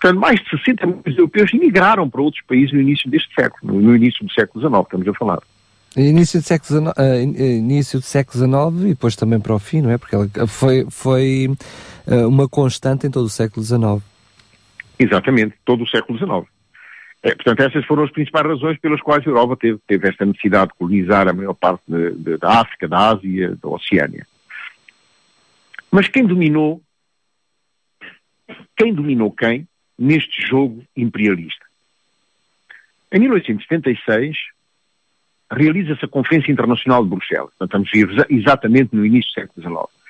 Portanto, 0.00 0.18
mais 0.18 0.40
de 0.40 0.48
60 0.48 0.86
milhões 0.86 1.04
de 1.04 1.18
europeus 1.18 1.52
emigraram 1.52 2.08
para 2.08 2.22
outros 2.22 2.42
países 2.46 2.72
no 2.72 2.80
início 2.80 3.10
deste 3.10 3.32
século, 3.34 3.80
no 3.80 3.94
início 3.94 4.24
do 4.24 4.32
século 4.32 4.66
XIX, 4.66 4.82
estamos 4.82 5.08
a 5.08 5.14
falar. 5.14 5.42
Início 5.96 6.40
do 6.40 6.46
século 6.46 6.80
XIX, 6.80 6.96
uh, 6.96 7.42
início 7.42 7.98
do 7.98 8.04
século 8.04 8.38
XIX 8.38 8.86
e 8.86 8.94
depois 8.94 9.14
também 9.14 9.38
para 9.38 9.54
o 9.54 9.58
fim, 9.58 9.82
não 9.82 9.90
é? 9.90 9.98
Porque 9.98 10.16
foi, 10.46 10.86
foi 10.90 11.48
uh, 12.06 12.28
uma 12.28 12.48
constante 12.48 13.06
em 13.06 13.10
todo 13.10 13.26
o 13.26 13.30
século 13.30 13.64
XIX. 13.64 14.02
Exatamente, 14.98 15.54
todo 15.64 15.84
o 15.84 15.88
século 15.88 16.18
XIX. 16.18 16.50
É, 17.22 17.34
portanto, 17.34 17.60
essas 17.60 17.84
foram 17.84 18.04
as 18.04 18.10
principais 18.10 18.46
razões 18.46 18.78
pelas 18.78 19.00
quais 19.00 19.24
a 19.26 19.30
Europa 19.30 19.56
teve, 19.56 19.78
teve 19.86 20.08
esta 20.08 20.24
necessidade 20.24 20.72
de 20.72 20.78
colonizar 20.78 21.28
a 21.28 21.32
maior 21.32 21.54
parte 21.54 21.82
de, 21.86 22.12
de, 22.12 22.36
da 22.38 22.60
África, 22.60 22.88
da 22.88 23.10
Ásia, 23.10 23.56
da 23.62 23.68
Oceânia. 23.68 24.26
Mas 25.90 26.08
quem 26.08 26.24
dominou, 26.26 26.80
quem 28.76 28.94
dominou 28.94 29.30
quem 29.30 29.68
neste 29.96 30.40
jogo 30.48 30.82
imperialista? 30.96 31.64
Em 33.12 33.20
1876, 33.20 34.36
realiza-se 35.52 36.04
a 36.04 36.08
Conferência 36.08 36.50
Internacional 36.50 37.02
de 37.04 37.10
Bruxelas. 37.10 37.50
Portanto, 37.58 37.88
estamos 37.92 38.26
exatamente 38.30 38.94
no 38.94 39.04
início 39.04 39.30
do 39.30 39.34
século 39.34 39.62
XIX. 39.62 40.02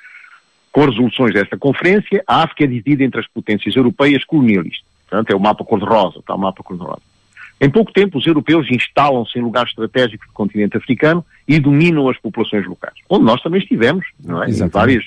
Com 0.70 0.87
resoluções 0.87 1.34
desta 1.34 1.58
conferência, 1.58 2.25
a 2.26 2.42
África 2.42 2.64
é 2.64 2.66
dividida 2.66 3.04
entre 3.04 3.20
as 3.20 3.26
potências 3.26 3.76
europeias 3.76 4.25
colonialistas. 4.25 4.87
Portanto, 5.08 5.30
é 5.30 5.37
o 5.37 5.40
mapa 5.40 5.64
cor-de-rosa, 5.64 6.20
está 6.20 6.34
o 6.34 6.38
mapa 6.38 6.62
cor-de-rosa. 6.62 7.02
Em 7.61 7.70
pouco 7.70 7.92
tempo, 7.92 8.18
os 8.18 8.26
europeus 8.26 8.66
instalam-se 8.70 9.38
em 9.38 9.42
lugares 9.42 9.70
estratégicos 9.70 10.26
do 10.26 10.32
continente 10.32 10.76
africano 10.76 11.25
e 11.46 11.61
dominam 11.61 12.08
as 12.08 12.18
populações 12.18 12.66
locais, 12.66 12.94
onde 13.08 13.25
nós 13.25 13.40
também 13.42 13.61
estivemos, 13.61 14.04
não 14.25 14.42
é? 14.42 14.49
Em, 14.49 14.68
várias, 14.68 15.04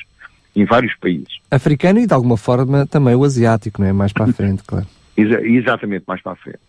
em 0.55 0.63
vários 0.63 0.95
países. 0.95 1.39
Africano 1.49 1.99
e, 1.99 2.07
de 2.07 2.13
alguma 2.13 2.37
forma, 2.37 2.85
também 2.85 3.15
o 3.15 3.23
asiático, 3.23 3.81
não 3.81 3.87
é? 3.89 3.91
Mais 3.91 4.13
para 4.13 4.25
a 4.25 4.33
frente, 4.33 4.63
claro. 4.63 4.85
Exa 5.17 5.41
exatamente, 5.41 6.05
mais 6.07 6.21
para 6.21 6.33
a 6.33 6.35
frente. 6.35 6.59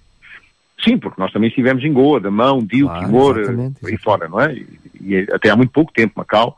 Sim, 0.82 0.98
porque 0.98 1.20
nós 1.20 1.32
também 1.32 1.48
estivemos 1.48 1.82
em 1.84 1.92
Goa, 1.92 2.20
Damão, 2.20 2.64
Dio, 2.64 2.86
claro, 2.86 3.06
Timor, 3.06 3.72
aí 3.84 3.96
fora, 3.98 4.28
não 4.28 4.40
é? 4.40 4.54
E, 4.54 4.66
e, 5.00 5.16
até 5.32 5.50
há 5.50 5.56
muito 5.56 5.72
pouco 5.72 5.92
tempo, 5.92 6.14
Macau. 6.16 6.56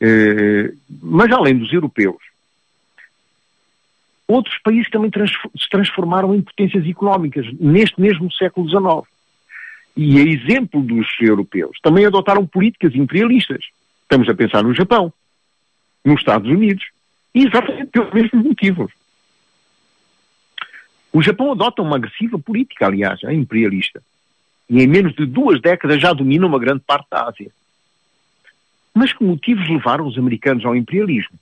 Eh, 0.00 0.72
mas 1.02 1.30
além 1.30 1.58
dos 1.58 1.72
europeus, 1.72 2.16
outros 4.26 4.56
países 4.62 4.90
também 4.90 5.10
trans, 5.10 5.30
se 5.30 5.68
transformaram 5.68 6.34
em 6.34 6.40
potências 6.40 6.86
económicas 6.86 7.46
neste 7.58 8.00
mesmo 8.00 8.32
século 8.32 8.68
XIX. 8.68 9.08
E 9.96 10.18
a 10.18 10.22
exemplo 10.22 10.80
dos 10.82 11.06
europeus, 11.20 11.76
também 11.82 12.06
adotaram 12.06 12.46
políticas 12.46 12.94
imperialistas. 12.94 13.64
Estamos 14.02 14.28
a 14.28 14.34
pensar 14.34 14.62
no 14.62 14.74
Japão, 14.74 15.12
nos 16.04 16.20
Estados 16.20 16.48
Unidos, 16.48 16.84
e 17.34 17.46
exatamente 17.46 17.86
pelos 17.86 18.12
mesmos 18.12 18.44
motivos. 18.44 18.92
O 21.12 21.22
Japão 21.22 21.52
adota 21.52 21.82
uma 21.82 21.96
agressiva 21.96 22.38
política, 22.38 22.86
aliás, 22.86 23.20
imperialista. 23.24 24.02
E 24.68 24.80
em 24.80 24.86
menos 24.86 25.14
de 25.14 25.26
duas 25.26 25.60
décadas 25.60 26.00
já 26.00 26.12
domina 26.12 26.46
uma 26.46 26.58
grande 26.58 26.82
parte 26.86 27.06
da 27.10 27.26
Ásia. 27.26 27.50
Mas 28.94 29.12
que 29.12 29.24
motivos 29.24 29.68
levaram 29.68 30.06
os 30.06 30.16
americanos 30.16 30.64
ao 30.64 30.76
imperialismo? 30.76 31.36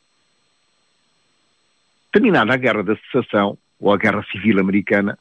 Terminada 2.10 2.54
a 2.54 2.56
Guerra 2.56 2.82
da 2.82 2.96
Secessão, 2.96 3.58
ou 3.78 3.92
a 3.92 3.96
Guerra 3.96 4.24
Civil 4.32 4.58
Americana, 4.58 5.18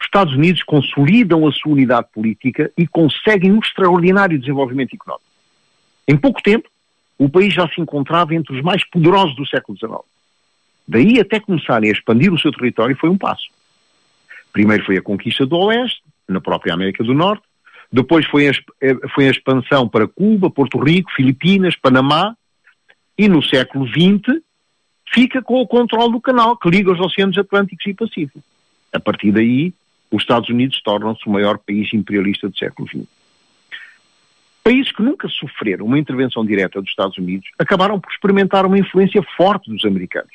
os 0.00 0.06
Estados 0.06 0.34
Unidos 0.34 0.62
consolidam 0.62 1.46
a 1.46 1.52
sua 1.52 1.72
unidade 1.72 2.08
política 2.12 2.70
e 2.76 2.86
conseguem 2.86 3.52
um 3.52 3.58
extraordinário 3.58 4.38
desenvolvimento 4.38 4.94
económico. 4.94 5.26
Em 6.08 6.16
pouco 6.16 6.42
tempo, 6.42 6.68
o 7.18 7.28
país 7.28 7.52
já 7.52 7.68
se 7.68 7.80
encontrava 7.80 8.34
entre 8.34 8.54
os 8.54 8.62
mais 8.62 8.84
poderosos 8.88 9.34
do 9.36 9.46
século 9.46 9.76
XIX. 9.76 10.00
Daí 10.86 11.18
até 11.18 11.40
começarem 11.40 11.90
a 11.90 11.92
expandir 11.92 12.32
o 12.32 12.38
seu 12.38 12.52
território 12.52 12.96
foi 12.96 13.08
um 13.08 13.18
passo. 13.18 13.48
Primeiro 14.56 14.86
foi 14.86 14.96
a 14.96 15.02
conquista 15.02 15.44
do 15.44 15.54
Oeste, 15.58 16.00
na 16.26 16.40
própria 16.40 16.72
América 16.72 17.04
do 17.04 17.12
Norte, 17.12 17.42
depois 17.92 18.24
foi 18.24 18.48
a, 18.48 18.52
eh, 18.80 18.96
foi 19.14 19.28
a 19.28 19.30
expansão 19.30 19.86
para 19.86 20.08
Cuba, 20.08 20.48
Porto 20.48 20.78
Rico, 20.78 21.12
Filipinas, 21.12 21.76
Panamá, 21.76 22.34
e 23.18 23.28
no 23.28 23.42
século 23.42 23.86
XX 23.86 24.40
fica 25.12 25.42
com 25.42 25.60
o 25.60 25.66
controle 25.66 26.10
do 26.10 26.22
canal 26.22 26.56
que 26.56 26.70
liga 26.70 26.90
os 26.90 26.98
oceanos 26.98 27.36
Atlânticos 27.36 27.86
e 27.86 27.92
Pacífico. 27.92 28.42
A 28.94 28.98
partir 28.98 29.30
daí, 29.30 29.74
os 30.10 30.22
Estados 30.22 30.48
Unidos 30.48 30.80
tornam-se 30.80 31.26
o 31.26 31.30
maior 31.30 31.58
país 31.58 31.92
imperialista 31.92 32.48
do 32.48 32.56
século 32.56 32.88
XX. 32.88 33.06
Países 34.64 34.90
que 34.90 35.02
nunca 35.02 35.28
sofreram 35.28 35.84
uma 35.84 35.98
intervenção 35.98 36.46
direta 36.46 36.80
dos 36.80 36.88
Estados 36.88 37.18
Unidos 37.18 37.46
acabaram 37.58 38.00
por 38.00 38.10
experimentar 38.10 38.64
uma 38.64 38.78
influência 38.78 39.22
forte 39.36 39.70
dos 39.70 39.84
americanos. 39.84 40.32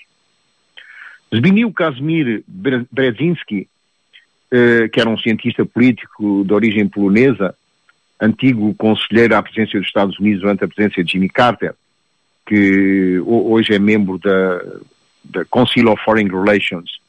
Zbigniew 1.33 1.73
Kazimir 1.73 2.43
Brzezinski 2.47 3.67
que 4.91 4.99
era 4.99 5.09
um 5.09 5.17
cientista 5.17 5.65
político 5.65 6.43
de 6.45 6.53
origem 6.53 6.87
polonesa, 6.87 7.55
antigo 8.19 8.73
conselheiro 8.75 9.35
à 9.35 9.41
presidência 9.41 9.79
dos 9.79 9.87
Estados 9.87 10.19
Unidos 10.19 10.41
durante 10.41 10.63
a 10.63 10.67
presidência 10.67 11.03
de 11.03 11.11
Jimmy 11.11 11.29
Carter, 11.29 11.73
que 12.45 13.19
hoje 13.25 13.73
é 13.73 13.79
membro 13.79 14.17
da, 14.17 14.61
da 15.23 15.45
Council 15.45 15.89
of 15.89 16.03
Foreign 16.03 16.29
Relations 16.29 16.99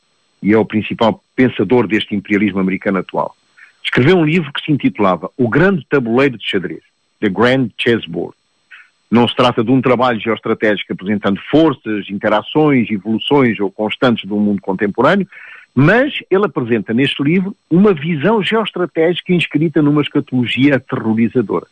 e 0.43 0.53
é 0.53 0.59
o 0.59 0.65
principal 0.65 1.23
pensador 1.35 1.87
deste 1.87 2.15
imperialismo 2.15 2.61
americano 2.61 2.99
atual. 2.99 3.37
Escreveu 3.85 4.17
um 4.17 4.25
livro 4.25 4.53
que 4.53 4.65
se 4.65 4.73
intitulava 4.73 5.31
O 5.37 5.49
Grande 5.49 5.85
Tabuleiro 5.89 6.39
de 6.39 6.49
Xadrez, 6.49 6.83
The 7.21 7.29
Grand 7.29 7.69
Chessboard. 7.77 8.35
Não 9.11 9.29
se 9.29 9.37
trata 9.37 9.63
de 9.63 9.71
um 9.71 9.83
trabalho 9.83 10.19
geoestratégico 10.19 10.93
apresentando 10.93 11.39
forças, 11.51 12.09
interações, 12.09 12.91
evoluções 12.91 13.61
ou 13.61 13.71
constantes 13.71 14.25
do 14.25 14.37
mundo 14.37 14.63
contemporâneo, 14.63 15.29
mas 15.75 16.13
ele 16.31 16.47
apresenta 16.47 16.93
neste 16.93 17.23
livro 17.23 17.57
uma 17.71 17.95
visão 17.95 18.43
geoestratégica 18.43 19.33
inscrita 19.33 19.81
numa 19.81 20.03
escatologia 20.03 20.77
aterrorizadora. 20.77 21.67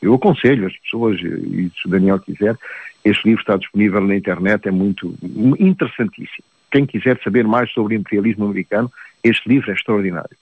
Eu 0.00 0.14
aconselho 0.14 0.66
as 0.66 0.76
pessoas, 0.78 1.20
e 1.20 1.70
se 1.70 1.86
o 1.86 1.90
Daniel 1.90 2.20
quiser, 2.20 2.56
este 3.04 3.28
livro 3.28 3.40
está 3.40 3.56
disponível 3.56 4.00
na 4.00 4.16
internet, 4.16 4.68
é 4.68 4.70
muito 4.70 5.14
interessantíssimo. 5.58 6.44
Quem 6.70 6.84
quiser 6.84 7.18
saber 7.22 7.44
mais 7.44 7.70
sobre 7.72 7.96
o 7.96 7.98
imperialismo 7.98 8.44
americano, 8.44 8.90
este 9.24 9.48
livro 9.48 9.70
é 9.70 9.74
extraordinário. 9.74 10.36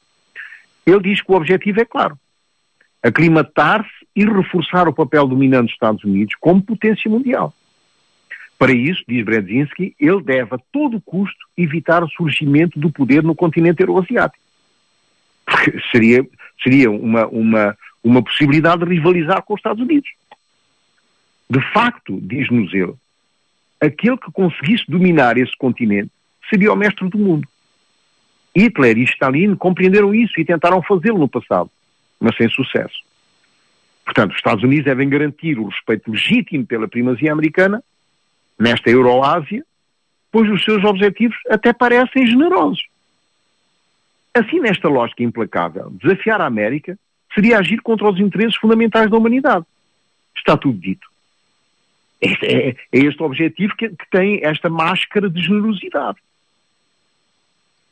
Ele 0.84 1.00
diz 1.00 1.22
que 1.22 1.30
o 1.30 1.36
objetivo 1.36 1.80
é 1.80 1.84
claro: 1.84 2.18
aclimatar-se 3.02 3.90
e 4.14 4.24
reforçar 4.24 4.88
o 4.88 4.92
papel 4.92 5.26
dominante 5.26 5.66
dos 5.66 5.72
Estados 5.72 6.04
Unidos 6.04 6.34
como 6.40 6.62
potência 6.62 7.10
mundial. 7.10 7.54
Para 8.58 8.72
isso, 8.72 9.02
diz 9.06 9.24
Brzezinski, 9.24 9.94
ele 10.00 10.22
deve 10.22 10.54
a 10.54 10.58
todo 10.72 11.00
custo 11.00 11.46
evitar 11.56 12.02
o 12.02 12.08
surgimento 12.08 12.78
do 12.78 12.90
poder 12.90 13.22
no 13.22 13.34
continente 13.34 13.82
euroasiático. 13.82 14.42
Porque 15.44 15.78
seria, 15.92 16.26
seria 16.62 16.90
uma, 16.90 17.26
uma, 17.26 17.76
uma 18.02 18.22
possibilidade 18.22 18.84
de 18.84 18.94
rivalizar 18.94 19.42
com 19.42 19.54
os 19.54 19.58
Estados 19.58 19.82
Unidos. 19.82 20.08
De 21.48 21.60
facto, 21.72 22.18
diz-nos 22.22 22.72
ele, 22.72 22.94
aquele 23.80 24.16
que 24.16 24.32
conseguisse 24.32 24.84
dominar 24.88 25.36
esse 25.36 25.56
continente 25.56 26.10
seria 26.48 26.72
o 26.72 26.76
mestre 26.76 27.08
do 27.08 27.18
mundo. 27.18 27.46
Hitler 28.56 28.96
e 28.96 29.04
Stalin 29.04 29.54
compreenderam 29.54 30.14
isso 30.14 30.40
e 30.40 30.44
tentaram 30.44 30.82
fazê-lo 30.82 31.18
no 31.18 31.28
passado, 31.28 31.70
mas 32.18 32.34
sem 32.36 32.48
sucesso. 32.48 33.04
Portanto, 34.04 34.30
os 34.30 34.36
Estados 34.36 34.64
Unidos 34.64 34.86
devem 34.86 35.08
garantir 35.08 35.58
o 35.58 35.68
respeito 35.68 36.10
legítimo 36.10 36.64
pela 36.64 36.88
primazia 36.88 37.32
americana 37.32 37.82
nesta 38.58 38.90
Euroásia, 38.90 39.64
pois 40.30 40.50
os 40.50 40.64
seus 40.64 40.84
objetivos 40.84 41.36
até 41.48 41.72
parecem 41.72 42.26
generosos. 42.26 42.86
Assim, 44.34 44.60
nesta 44.60 44.88
lógica 44.88 45.22
implacável, 45.22 45.90
desafiar 46.02 46.40
a 46.40 46.46
América 46.46 46.98
seria 47.34 47.58
agir 47.58 47.80
contra 47.80 48.08
os 48.08 48.18
interesses 48.20 48.56
fundamentais 48.56 49.10
da 49.10 49.16
humanidade. 49.16 49.64
Está 50.36 50.56
tudo 50.56 50.78
dito. 50.78 51.06
Este 52.20 52.46
é, 52.46 52.68
é, 52.68 52.76
este 52.92 53.22
o 53.22 53.26
objetivo 53.26 53.74
que, 53.76 53.88
que 53.88 54.10
tem 54.10 54.40
esta 54.42 54.68
máscara 54.68 55.28
de 55.28 55.40
generosidade. 55.40 56.18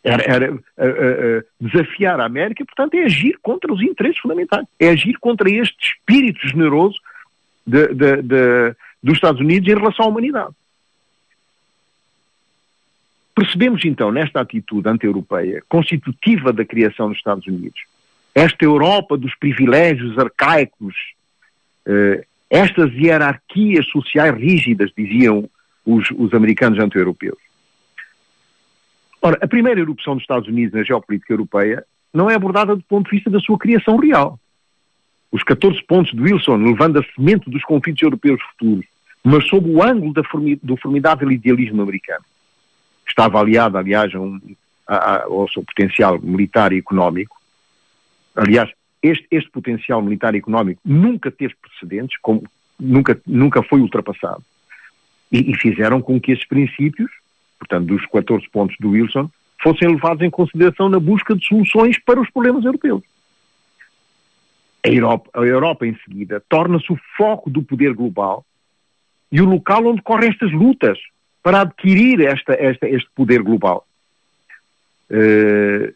Era, 0.03 0.23
era 0.23 0.53
uh, 0.53 0.59
uh, 0.59 1.45
desafiar 1.59 2.21
a 2.21 2.27
América, 2.27 2.65
portanto, 2.65 2.95
é 2.95 3.05
agir 3.05 3.39
contra 3.41 3.73
os 3.73 3.81
interesses 3.81 4.19
fundamentais. 4.19 4.67
É 4.79 4.91
agir 4.91 5.15
contra 5.19 5.51
este 5.51 5.79
espírito 5.81 6.47
generoso 6.47 6.99
de, 7.67 7.89
de, 7.89 8.23
de, 8.23 8.77
dos 9.05 9.17
Estados 9.17 9.41
Unidos 9.41 9.69
em 9.69 9.77
relação 9.77 10.07
à 10.07 10.09
humanidade. 10.09 10.55
Percebemos 13.35 13.85
então 13.85 14.11
nesta 14.11 14.41
atitude 14.41 14.89
anti-europeia, 14.89 15.63
constitutiva 15.69 16.53
da 16.53 16.65
criação 16.65 17.09
dos 17.09 17.19
Estados 17.19 17.47
Unidos, 17.47 17.83
esta 18.35 18.65
Europa 18.65 19.17
dos 19.19 19.35
privilégios 19.37 20.19
arcaicos, 20.19 20.95
uh, 21.87 22.25
estas 22.49 22.93
hierarquias 22.95 23.87
sociais 23.89 24.35
rígidas, 24.35 24.91
diziam 24.97 25.49
os, 25.85 26.11
os 26.13 26.33
americanos 26.33 26.79
anti-europeus. 26.79 27.39
Ora, 29.21 29.39
a 29.43 29.49
primeira 29.49 29.81
erupção 29.81 30.15
dos 30.15 30.23
Estados 30.23 30.49
Unidos 30.49 30.75
na 30.75 30.83
geopolítica 30.83 31.33
europeia 31.33 31.85
não 32.13 32.31
é 32.31 32.35
abordada 32.35 32.75
do 32.75 32.83
ponto 32.85 33.11
de 33.11 33.17
vista 33.17 33.29
da 33.29 33.41
sua 33.41 33.59
criação 33.59 33.97
real. 33.97 34.39
Os 35.31 35.43
14 35.43 35.83
pontos 35.85 36.13
de 36.13 36.21
Wilson, 36.21 36.57
levando 36.57 37.01
a 37.01 37.05
semente 37.15 37.51
dos 37.51 37.63
conflitos 37.65 38.03
europeus 38.03 38.41
futuros, 38.43 38.87
mas 39.25 39.47
sob 39.49 39.71
o 39.71 39.83
ângulo 39.83 40.13
formi 40.31 40.57
do 40.63 40.77
formidável 40.77 41.31
idealismo 41.33 41.83
americano. 41.83 42.25
Está 43.07 43.25
avaliado, 43.25 43.79
aliás, 43.79 44.15
um, 44.15 44.39
a, 44.87 44.97
a, 44.97 45.23
ao 45.25 45.49
seu 45.49 45.63
potencial 45.63 46.21
militar 46.21 46.73
e 46.73 46.79
económico. 46.79 47.37
Aliás, 48.37 48.71
este, 49.03 49.27
este 49.31 49.51
potencial 49.51 50.03
militar 50.03 50.35
e 50.35 50.39
económico 50.39 50.81
nunca 50.85 51.31
teve 51.31 51.55
precedentes, 51.61 52.19
como, 52.21 52.45
nunca, 52.79 53.19
nunca 53.27 53.63
foi 53.63 53.81
ultrapassado. 53.81 54.43
E, 55.33 55.51
e 55.51 55.57
fizeram 55.57 56.03
com 56.03 56.21
que 56.21 56.33
esses 56.33 56.47
princípios 56.47 57.11
portanto, 57.65 57.87
dos 57.87 58.07
14 58.07 58.49
pontos 58.51 58.77
do 58.79 58.91
Wilson, 58.91 59.31
fossem 59.63 59.89
levados 59.89 60.23
em 60.23 60.31
consideração 60.31 60.89
na 60.89 61.01
busca 61.01 61.35
de 61.35 61.47
soluções 61.47 61.99
para 61.99 62.21
os 62.21 62.31
problemas 62.31 62.65
europeus. 62.65 63.03
A 64.85 64.89
Europa, 64.89 65.31
a 65.35 65.41
Europa 65.41 65.87
em 65.87 65.97
seguida, 66.05 66.43
torna-se 66.49 66.93
o 66.93 66.99
foco 67.17 67.49
do 67.49 67.63
poder 67.63 67.95
global 67.95 68.45
e 69.35 69.41
o 69.41 69.47
local 69.47 69.85
onde 69.85 70.01
correm 70.01 70.31
estas 70.31 70.53
lutas 70.53 70.97
para 71.43 71.63
adquirir 71.63 72.21
esta, 72.21 72.55
esta, 72.55 72.89
este 72.89 73.11
poder 73.17 73.43
global. 73.43 73.85
Uh, 75.11 75.93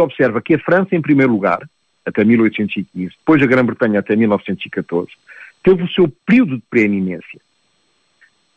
observa 0.00 0.40
que 0.40 0.54
a 0.54 0.58
França, 0.58 0.96
em 0.96 1.02
primeiro 1.02 1.30
lugar, 1.30 1.68
até 2.06 2.24
1815, 2.24 3.16
depois 3.18 3.42
a 3.42 3.46
Grã-Bretanha 3.46 4.00
até 4.00 4.16
1914, 4.16 5.10
teve 5.62 5.82
o 5.82 5.88
seu 5.90 6.08
período 6.24 6.56
de 6.56 6.62
preeminência. 6.70 7.38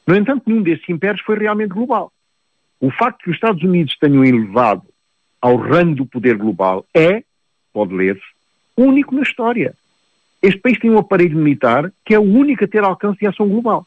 No 0.08 0.16
entanto, 0.16 0.44
nenhum 0.48 0.62
desses 0.62 0.88
impérios 0.88 1.22
foi 1.26 1.38
realmente 1.38 1.74
global. 1.74 2.10
O 2.80 2.90
facto 2.90 3.26
que 3.26 3.30
os 3.30 3.36
Estados 3.36 3.62
Unidos 3.62 3.98
tenham 4.00 4.24
elevado 4.24 4.84
ao 5.42 5.58
rango 5.58 5.96
do 5.96 6.06
poder 6.06 6.38
global 6.38 6.86
é, 6.96 7.26
pode 7.74 7.94
ler-se, 7.94 8.24
único 8.78 9.14
na 9.14 9.24
história. 9.24 9.76
Este 10.42 10.62
país 10.62 10.80
tem 10.80 10.92
um 10.92 10.98
aparelho 10.98 11.38
militar 11.38 11.92
que 12.06 12.14
é 12.14 12.20
o 12.20 12.24
único 12.24 12.64
a 12.64 12.68
ter 12.70 12.86
alcance 12.86 13.20
de 13.20 13.28
ação 13.28 13.50
global. 13.50 13.86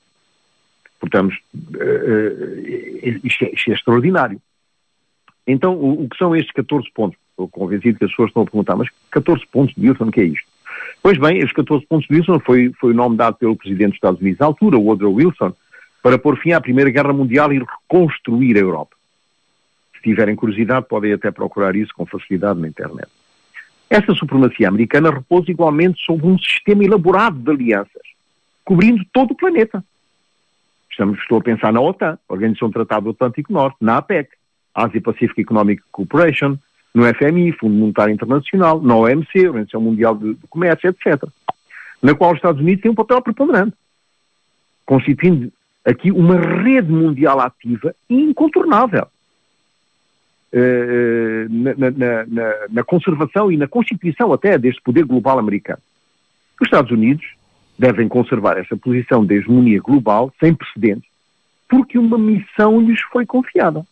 Portanto, 1.00 1.32
uh, 1.32 2.60
isto, 3.24 3.44
é, 3.44 3.50
isto, 3.52 3.70
é, 3.70 3.74
extraordinário. 3.74 4.40
Então, 5.46 5.74
o, 5.74 6.04
o, 6.04 6.08
que 6.08 6.16
são 6.18 6.36
estes 6.36 6.52
14 6.52 6.86
pontos? 6.94 7.18
Estou 7.30 7.48
convencido 7.48 7.98
que 7.98 8.04
as 8.04 8.10
pessoas 8.10 8.28
estão 8.28 8.42
a 8.42 8.46
perguntar, 8.46 8.76
mas 8.76 8.88
14 9.10 9.44
pontos 9.50 9.74
de 9.74 9.88
Wilson, 9.88 10.04
o 10.04 10.12
que 10.12 10.20
é 10.20 10.24
isto? 10.24 10.46
Pois 11.02 11.18
bem, 11.18 11.42
os 11.42 11.52
14 11.52 11.86
pontos 11.86 12.06
de 12.06 12.14
Wilson 12.14 12.38
foi, 12.40 12.72
foi 12.78 12.92
o 12.92 12.96
nome 12.96 13.16
dado 13.16 13.36
pelo 13.36 13.56
Presidente 13.56 13.88
dos 13.88 13.96
Estados 13.96 14.20
Unidos 14.20 14.40
à 14.42 14.44
altura, 14.44 14.78
Woodrow 14.78 15.14
Wilson, 15.14 15.54
para 16.02 16.18
pôr 16.18 16.38
fim 16.38 16.52
à 16.52 16.60
Primeira 16.60 16.90
Guerra 16.90 17.12
Mundial 17.12 17.52
e 17.52 17.58
reconstruir 17.58 18.56
a 18.56 18.60
Europa. 18.60 18.94
Se 19.96 20.02
tiverem 20.02 20.36
curiosidade, 20.36 20.86
podem 20.86 21.12
até 21.12 21.30
procurar 21.30 21.74
isso 21.74 21.92
com 21.94 22.06
facilidade 22.06 22.60
na 22.60 22.68
internet. 22.68 23.08
Essa 23.88 24.14
supremacia 24.14 24.68
americana 24.68 25.10
repousa 25.10 25.50
igualmente 25.50 26.00
sobre 26.04 26.26
um 26.26 26.38
sistema 26.38 26.84
elaborado 26.84 27.38
de 27.38 27.50
alianças, 27.50 28.02
cobrindo 28.64 29.04
todo 29.12 29.32
o 29.32 29.36
planeta. 29.36 29.82
Estamos, 31.00 31.18
estou 31.18 31.38
a 31.38 31.42
pensar 31.42 31.72
na 31.72 31.80
OTAN, 31.80 32.18
Organização 32.28 32.68
do 32.68 32.74
Tratado 32.74 33.04
do 33.04 33.10
Atlântico 33.12 33.50
Norte, 33.50 33.78
na 33.80 33.96
APEC, 33.96 34.28
Asia 34.74 35.00
Pacific 35.00 35.40
Economic 35.40 35.82
Cooperation, 35.90 36.58
no 36.94 37.04
FMI, 37.14 37.52
Fundo 37.52 37.74
Monetário 37.74 38.12
Internacional, 38.12 38.82
na 38.82 38.94
OMC, 38.94 39.48
Organização 39.48 39.80
Mundial 39.80 40.14
de 40.14 40.36
Comércio, 40.50 40.90
etc., 40.90 41.24
na 42.02 42.14
qual 42.14 42.32
os 42.32 42.36
Estados 42.36 42.60
Unidos 42.60 42.82
têm 42.82 42.90
um 42.90 42.94
papel 42.94 43.22
preponderante, 43.22 43.74
constituindo 44.84 45.50
aqui 45.86 46.12
uma 46.12 46.38
rede 46.38 46.92
mundial 46.92 47.40
ativa 47.40 47.94
e 48.06 48.20
incontornável 48.20 49.06
uh, 50.52 51.48
na, 51.48 51.90
na, 51.90 52.26
na, 52.26 52.54
na, 52.68 52.84
conservação 52.84 53.50
e 53.50 53.56
na 53.56 53.66
constituição 53.66 54.34
até 54.34 54.58
deste 54.58 54.82
poder 54.82 55.06
global 55.06 55.38
americano. 55.38 55.80
Os 56.60 56.66
Estados 56.66 56.90
Unidos 56.90 57.39
devem 57.80 58.06
conservar 58.06 58.58
essa 58.58 58.76
posição 58.76 59.24
de 59.24 59.36
hegemonia 59.36 59.80
global 59.80 60.30
sem 60.38 60.54
precedentes, 60.54 61.08
porque 61.66 61.98
uma 61.98 62.18
missão 62.18 62.78
lhes 62.78 63.00
foi 63.10 63.24
confiada. 63.24 63.82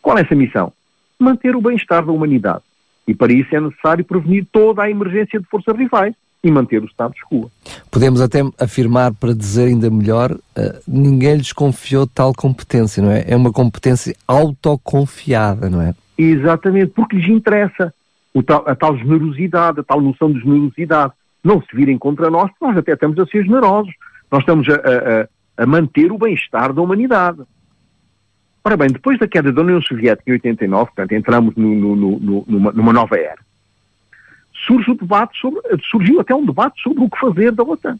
Qual 0.00 0.18
é 0.18 0.22
essa 0.22 0.34
missão? 0.34 0.72
Manter 1.16 1.54
o 1.54 1.60
bem-estar 1.60 2.04
da 2.04 2.10
humanidade. 2.10 2.64
E 3.06 3.14
para 3.14 3.32
isso 3.32 3.54
é 3.54 3.60
necessário 3.60 4.04
prevenir 4.04 4.44
toda 4.50 4.82
a 4.82 4.90
emergência 4.90 5.38
de 5.38 5.46
forças 5.46 5.76
rivais 5.76 6.12
e 6.42 6.50
manter 6.50 6.82
o 6.82 6.86
status 6.86 7.20
quo. 7.30 7.52
Podemos 7.88 8.20
até 8.20 8.40
afirmar, 8.58 9.14
para 9.14 9.32
dizer 9.32 9.68
ainda 9.68 9.88
melhor, 9.88 10.32
uh, 10.32 10.40
ninguém 10.88 11.36
lhes 11.36 11.52
confiou 11.52 12.04
tal 12.04 12.32
competência, 12.34 13.00
não 13.00 13.12
é? 13.12 13.24
É 13.28 13.36
uma 13.36 13.52
competência 13.52 14.12
autoconfiada, 14.26 15.70
não 15.70 15.80
é? 15.80 15.94
Exatamente, 16.18 16.88
porque 16.88 17.14
lhes 17.14 17.28
interessa 17.28 17.94
tal, 18.44 18.64
a 18.66 18.74
tal 18.74 18.96
generosidade, 18.96 19.78
a 19.78 19.82
tal 19.84 20.00
noção 20.00 20.32
de 20.32 20.40
generosidade. 20.40 21.12
Não 21.42 21.60
se 21.60 21.74
virem 21.74 21.98
contra 21.98 22.30
nós, 22.30 22.50
nós 22.60 22.76
até 22.76 22.92
estamos 22.92 23.18
a 23.18 23.26
ser 23.26 23.44
generosos. 23.44 23.92
Nós 24.30 24.40
estamos 24.40 24.68
a, 24.68 24.74
a, 24.74 25.62
a 25.62 25.66
manter 25.66 26.10
o 26.12 26.18
bem-estar 26.18 26.72
da 26.72 26.80
humanidade. 26.80 27.42
Ora 28.64 28.76
bem, 28.76 28.88
depois 28.88 29.18
da 29.18 29.26
queda 29.26 29.52
da 29.52 29.60
União 29.60 29.82
Soviética 29.82 30.30
em 30.30 30.34
89, 30.34 30.84
portanto, 30.86 31.12
entramos 31.12 31.54
no, 31.56 31.74
no, 31.74 31.96
no, 31.96 32.44
numa, 32.46 32.72
numa 32.72 32.92
nova 32.92 33.16
era 33.16 33.40
surge 34.66 34.90
o 34.90 34.94
debate 34.94 35.38
sobre, 35.38 35.60
surgiu 35.90 36.20
até 36.20 36.34
um 36.34 36.44
debate 36.44 36.80
sobre 36.82 37.04
o 37.04 37.10
que 37.10 37.18
fazer 37.18 37.52
da 37.52 37.62
OTAN. 37.62 37.98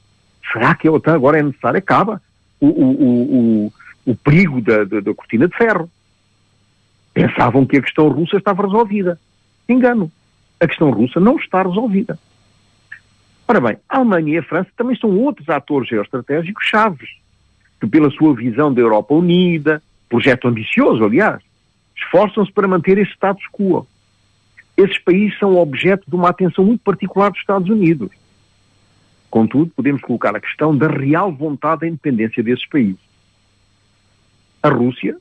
Será 0.52 0.74
que 0.74 0.88
a 0.88 0.92
OTAN 0.92 1.14
agora 1.14 1.38
é 1.38 1.42
necessária? 1.42 1.78
Acaba 1.78 2.20
o, 2.60 2.66
o, 2.66 3.66
o, 3.66 3.72
o 4.06 4.16
perigo 4.16 4.60
da, 4.60 4.84
da, 4.84 5.00
da 5.00 5.14
cortina 5.14 5.48
de 5.48 5.56
ferro. 5.56 5.90
Pensavam 7.14 7.66
que 7.66 7.76
a 7.76 7.82
questão 7.82 8.08
russa 8.08 8.36
estava 8.36 8.62
resolvida. 8.62 9.18
Engano. 9.68 10.10
A 10.60 10.66
questão 10.66 10.90
russa 10.90 11.18
não 11.18 11.36
está 11.36 11.62
resolvida. 11.62 12.18
Ora 13.52 13.60
bem, 13.60 13.76
a 13.86 13.98
Alemanha 13.98 14.36
e 14.36 14.38
a 14.38 14.42
França 14.42 14.70
também 14.74 14.96
são 14.96 15.14
outros 15.14 15.46
atores 15.50 15.86
geoestratégicos 15.86 16.64
chaves, 16.64 17.10
que 17.78 17.86
pela 17.86 18.10
sua 18.10 18.34
visão 18.34 18.72
da 18.72 18.80
Europa 18.80 19.12
unida, 19.12 19.82
projeto 20.08 20.48
ambicioso, 20.48 21.04
aliás, 21.04 21.42
esforçam-se 21.94 22.50
para 22.50 22.66
manter 22.66 22.96
esse 22.96 23.12
status 23.12 23.44
quo 23.52 23.86
esses 24.74 24.96
países 25.00 25.38
são 25.38 25.58
objeto 25.58 26.02
de 26.08 26.16
uma 26.16 26.30
atenção 26.30 26.64
muito 26.64 26.82
particular 26.82 27.30
dos 27.30 27.40
Estados 27.40 27.68
Unidos. 27.68 28.08
Contudo, 29.28 29.70
podemos 29.76 30.00
colocar 30.00 30.34
a 30.34 30.40
questão 30.40 30.74
da 30.74 30.88
real 30.88 31.30
vontade 31.30 31.82
da 31.82 31.88
independência 31.88 32.42
desses 32.42 32.66
países. 32.66 33.02
A 34.62 34.70
Rússia, 34.70 35.18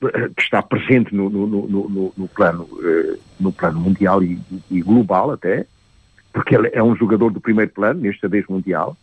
que 0.00 0.42
está 0.42 0.62
presente 0.62 1.14
no, 1.14 1.28
no, 1.28 1.46
no, 1.46 2.12
no 2.16 2.28
plano, 2.28 2.66
eh, 2.82 3.18
no 3.38 3.52
plano 3.52 3.78
mundial 3.78 4.22
e, 4.22 4.40
e, 4.70 4.80
global 4.80 5.30
até, 5.30 5.66
porque 6.36 6.54
ele 6.54 6.68
é 6.74 6.82
um 6.82 6.94
jogador 6.94 7.32
do 7.32 7.40
primeiro 7.40 7.70
plano 7.70 8.02
neste 8.02 8.20
xadrez 8.20 8.46
mundial, 8.46 8.94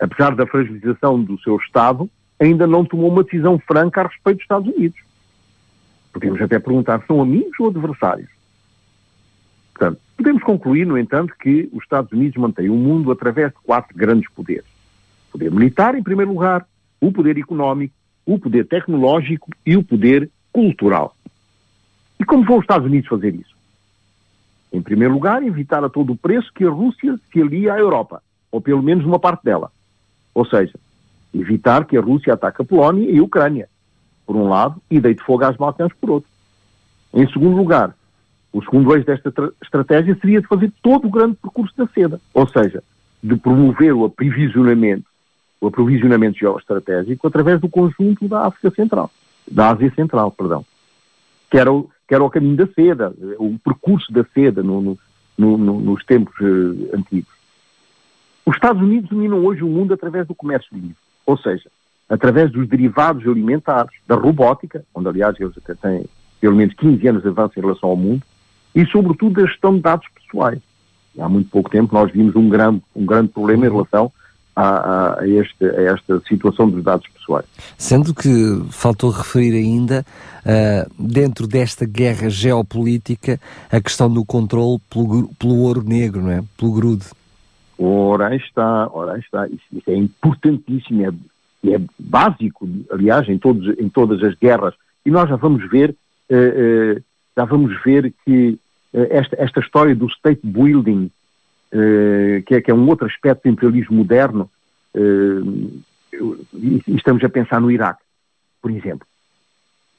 apesar 0.00 0.36
da 0.36 0.46
fragilização 0.46 1.20
do 1.20 1.36
seu 1.40 1.56
Estado, 1.56 2.08
ainda 2.38 2.64
não 2.64 2.84
tomou 2.84 3.10
uma 3.10 3.24
decisão 3.24 3.58
franca 3.58 4.02
a 4.02 4.06
respeito 4.06 4.36
dos 4.36 4.44
Estados 4.44 4.72
Unidos. 4.72 4.96
Podemos 6.12 6.40
até 6.40 6.60
perguntar, 6.60 7.02
são 7.04 7.20
amigos 7.20 7.58
ou 7.58 7.70
adversários? 7.70 8.28
Portanto, 9.74 10.00
podemos 10.16 10.44
concluir, 10.44 10.86
no 10.86 10.96
entanto, 10.96 11.34
que 11.40 11.68
os 11.72 11.82
Estados 11.82 12.12
Unidos 12.12 12.36
mantêm 12.36 12.70
o 12.70 12.76
mundo 12.76 13.10
através 13.10 13.48
de 13.48 13.58
quatro 13.64 13.92
grandes 13.96 14.30
poderes. 14.30 14.64
O 15.30 15.32
poder 15.32 15.50
militar, 15.50 15.96
em 15.96 16.04
primeiro 16.04 16.30
lugar, 16.30 16.64
o 17.00 17.10
poder 17.10 17.36
económico, 17.36 17.96
o 18.24 18.38
poder 18.38 18.64
tecnológico 18.64 19.50
e 19.66 19.76
o 19.76 19.82
poder 19.82 20.30
cultural. 20.52 21.16
E 22.20 22.24
como 22.24 22.44
vão 22.44 22.58
os 22.58 22.62
Estados 22.62 22.86
Unidos 22.86 23.08
fazer 23.08 23.34
isso? 23.34 23.55
Em 24.72 24.80
primeiro 24.80 25.14
lugar, 25.14 25.42
evitar 25.42 25.82
a 25.84 25.88
todo 25.88 26.16
preço 26.16 26.52
que 26.52 26.64
a 26.64 26.70
Rússia 26.70 27.18
se 27.32 27.40
alie 27.40 27.70
à 27.70 27.78
Europa, 27.78 28.22
ou 28.50 28.60
pelo 28.60 28.82
menos 28.82 29.04
uma 29.04 29.18
parte 29.18 29.44
dela. 29.44 29.70
Ou 30.34 30.44
seja, 30.44 30.74
evitar 31.32 31.84
que 31.84 31.96
a 31.96 32.00
Rússia 32.00 32.34
ataque 32.34 32.62
a 32.62 32.64
Polónia 32.64 33.10
e 33.10 33.18
a 33.18 33.22
Ucrânia, 33.22 33.68
por 34.26 34.36
um 34.36 34.48
lado, 34.48 34.80
e 34.90 35.00
deite 35.00 35.22
fogo 35.22 35.44
às 35.44 35.56
Balcãs 35.56 35.92
por 36.00 36.10
outro. 36.10 36.28
Em 37.14 37.26
segundo 37.30 37.56
lugar, 37.56 37.94
o 38.52 38.62
segundo 38.62 38.94
eixo 38.94 39.06
desta 39.06 39.32
estratégia 39.62 40.16
seria 40.20 40.40
de 40.40 40.46
fazer 40.46 40.72
todo 40.82 41.06
o 41.06 41.10
grande 41.10 41.36
percurso 41.36 41.74
da 41.76 41.86
seda, 41.88 42.20
ou 42.34 42.48
seja, 42.48 42.82
de 43.22 43.36
promover 43.36 43.92
o 43.92 44.04
aprovisionamento, 44.04 45.04
o 45.60 45.66
aprovisionamento 45.66 46.38
geoestratégico 46.38 47.26
através 47.26 47.60
do 47.60 47.68
conjunto 47.68 48.28
da 48.28 48.46
África 48.46 48.70
Central, 48.70 49.10
da 49.50 49.70
Ásia 49.70 49.92
Central, 49.94 50.30
perdão, 50.30 50.64
que 51.50 51.58
era 51.58 51.72
o, 51.72 51.88
que 52.06 52.14
era 52.14 52.24
o 52.24 52.30
caminho 52.30 52.56
da 52.56 52.66
seda, 52.68 53.14
o 53.38 53.58
percurso 53.58 54.12
da 54.12 54.24
seda 54.34 54.62
no, 54.62 54.98
no, 55.36 55.58
no, 55.58 55.80
nos 55.80 56.04
tempos 56.04 56.34
uh, 56.40 56.96
antigos. 56.96 57.32
Os 58.44 58.54
Estados 58.54 58.80
Unidos 58.80 59.10
dominam 59.10 59.44
hoje 59.44 59.62
o 59.62 59.68
mundo 59.68 59.92
através 59.94 60.26
do 60.26 60.34
comércio 60.34 60.68
livre, 60.72 60.96
ou 61.24 61.36
seja, 61.36 61.68
através 62.08 62.50
dos 62.52 62.68
derivados 62.68 63.26
alimentares, 63.26 63.92
da 64.06 64.14
robótica, 64.14 64.84
onde 64.94 65.08
aliás 65.08 65.38
eles 65.40 65.56
até 65.58 65.74
têm 65.74 66.06
pelo 66.40 66.54
menos 66.54 66.74
15 66.74 67.08
anos 67.08 67.22
de 67.22 67.28
avanço 67.28 67.58
em 67.58 67.62
relação 67.62 67.88
ao 67.88 67.96
mundo, 67.96 68.22
e, 68.74 68.84
sobretudo, 68.86 69.40
da 69.40 69.46
gestão 69.46 69.74
de 69.74 69.80
dados 69.80 70.06
pessoais. 70.14 70.60
Há 71.18 71.28
muito 71.28 71.48
pouco 71.50 71.70
tempo 71.70 71.94
nós 71.94 72.12
vimos 72.12 72.36
um 72.36 72.48
grande, 72.48 72.82
um 72.94 73.06
grande 73.06 73.32
problema 73.32 73.66
em 73.66 73.70
relação 73.70 74.12
a, 74.56 75.20
a, 75.20 75.28
este, 75.28 75.64
a, 75.64 75.82
esta 75.92 76.20
situação 76.26 76.68
dos 76.68 76.82
dados 76.82 77.06
pessoais. 77.08 77.44
Sendo 77.76 78.14
que 78.14 78.64
faltou 78.70 79.10
referir 79.10 79.54
ainda, 79.54 80.04
uh, 80.44 80.90
dentro 80.98 81.46
desta 81.46 81.84
guerra 81.84 82.30
geopolítica, 82.30 83.38
a 83.70 83.80
questão 83.80 84.10
do 84.12 84.24
controle 84.24 84.78
pelo, 84.90 85.28
pelo 85.34 85.58
ouro 85.58 85.82
negro, 85.84 86.22
não 86.22 86.30
é? 86.30 86.42
Pelo 86.56 86.72
grude. 86.72 87.04
Ora 87.78 88.34
está, 88.34 88.88
ora 88.90 89.18
está. 89.18 89.46
Isso, 89.46 89.64
isso 89.72 89.90
é 89.90 89.94
importantíssimo, 89.94 91.04
é, 91.04 91.74
é, 91.74 91.80
básico, 91.98 92.66
aliás, 92.90 93.28
em, 93.28 93.38
todos, 93.38 93.78
em 93.78 93.88
todas 93.90 94.22
as 94.22 94.34
guerras. 94.34 94.74
E 95.04 95.10
nós 95.10 95.28
já 95.28 95.36
vamos 95.36 95.68
ver, 95.70 95.94
uh, 96.30 96.96
uh, 96.96 97.02
já 97.36 97.44
vamos 97.44 97.78
ver 97.84 98.12
que 98.24 98.58
eh, 98.96 99.08
esta, 99.10 99.36
esta 99.38 99.60
história 99.60 99.94
do 99.94 100.06
state 100.06 100.40
building, 100.42 101.10
que, 101.70 102.54
é, 102.54 102.60
que, 102.60 102.70
é, 102.70 102.74
um 102.74 102.88
outro 102.88 103.06
aspecto 103.06 103.42
do 103.42 103.50
imperialismo 103.50 103.96
moderno, 103.96 104.50
uh, 104.94 105.82
e, 106.54 106.82
estamos 106.88 107.22
a 107.24 107.28
pensar 107.28 107.60
no 107.60 107.70
Iraque, 107.70 108.02
por 108.62 108.70
exemplo. 108.70 109.06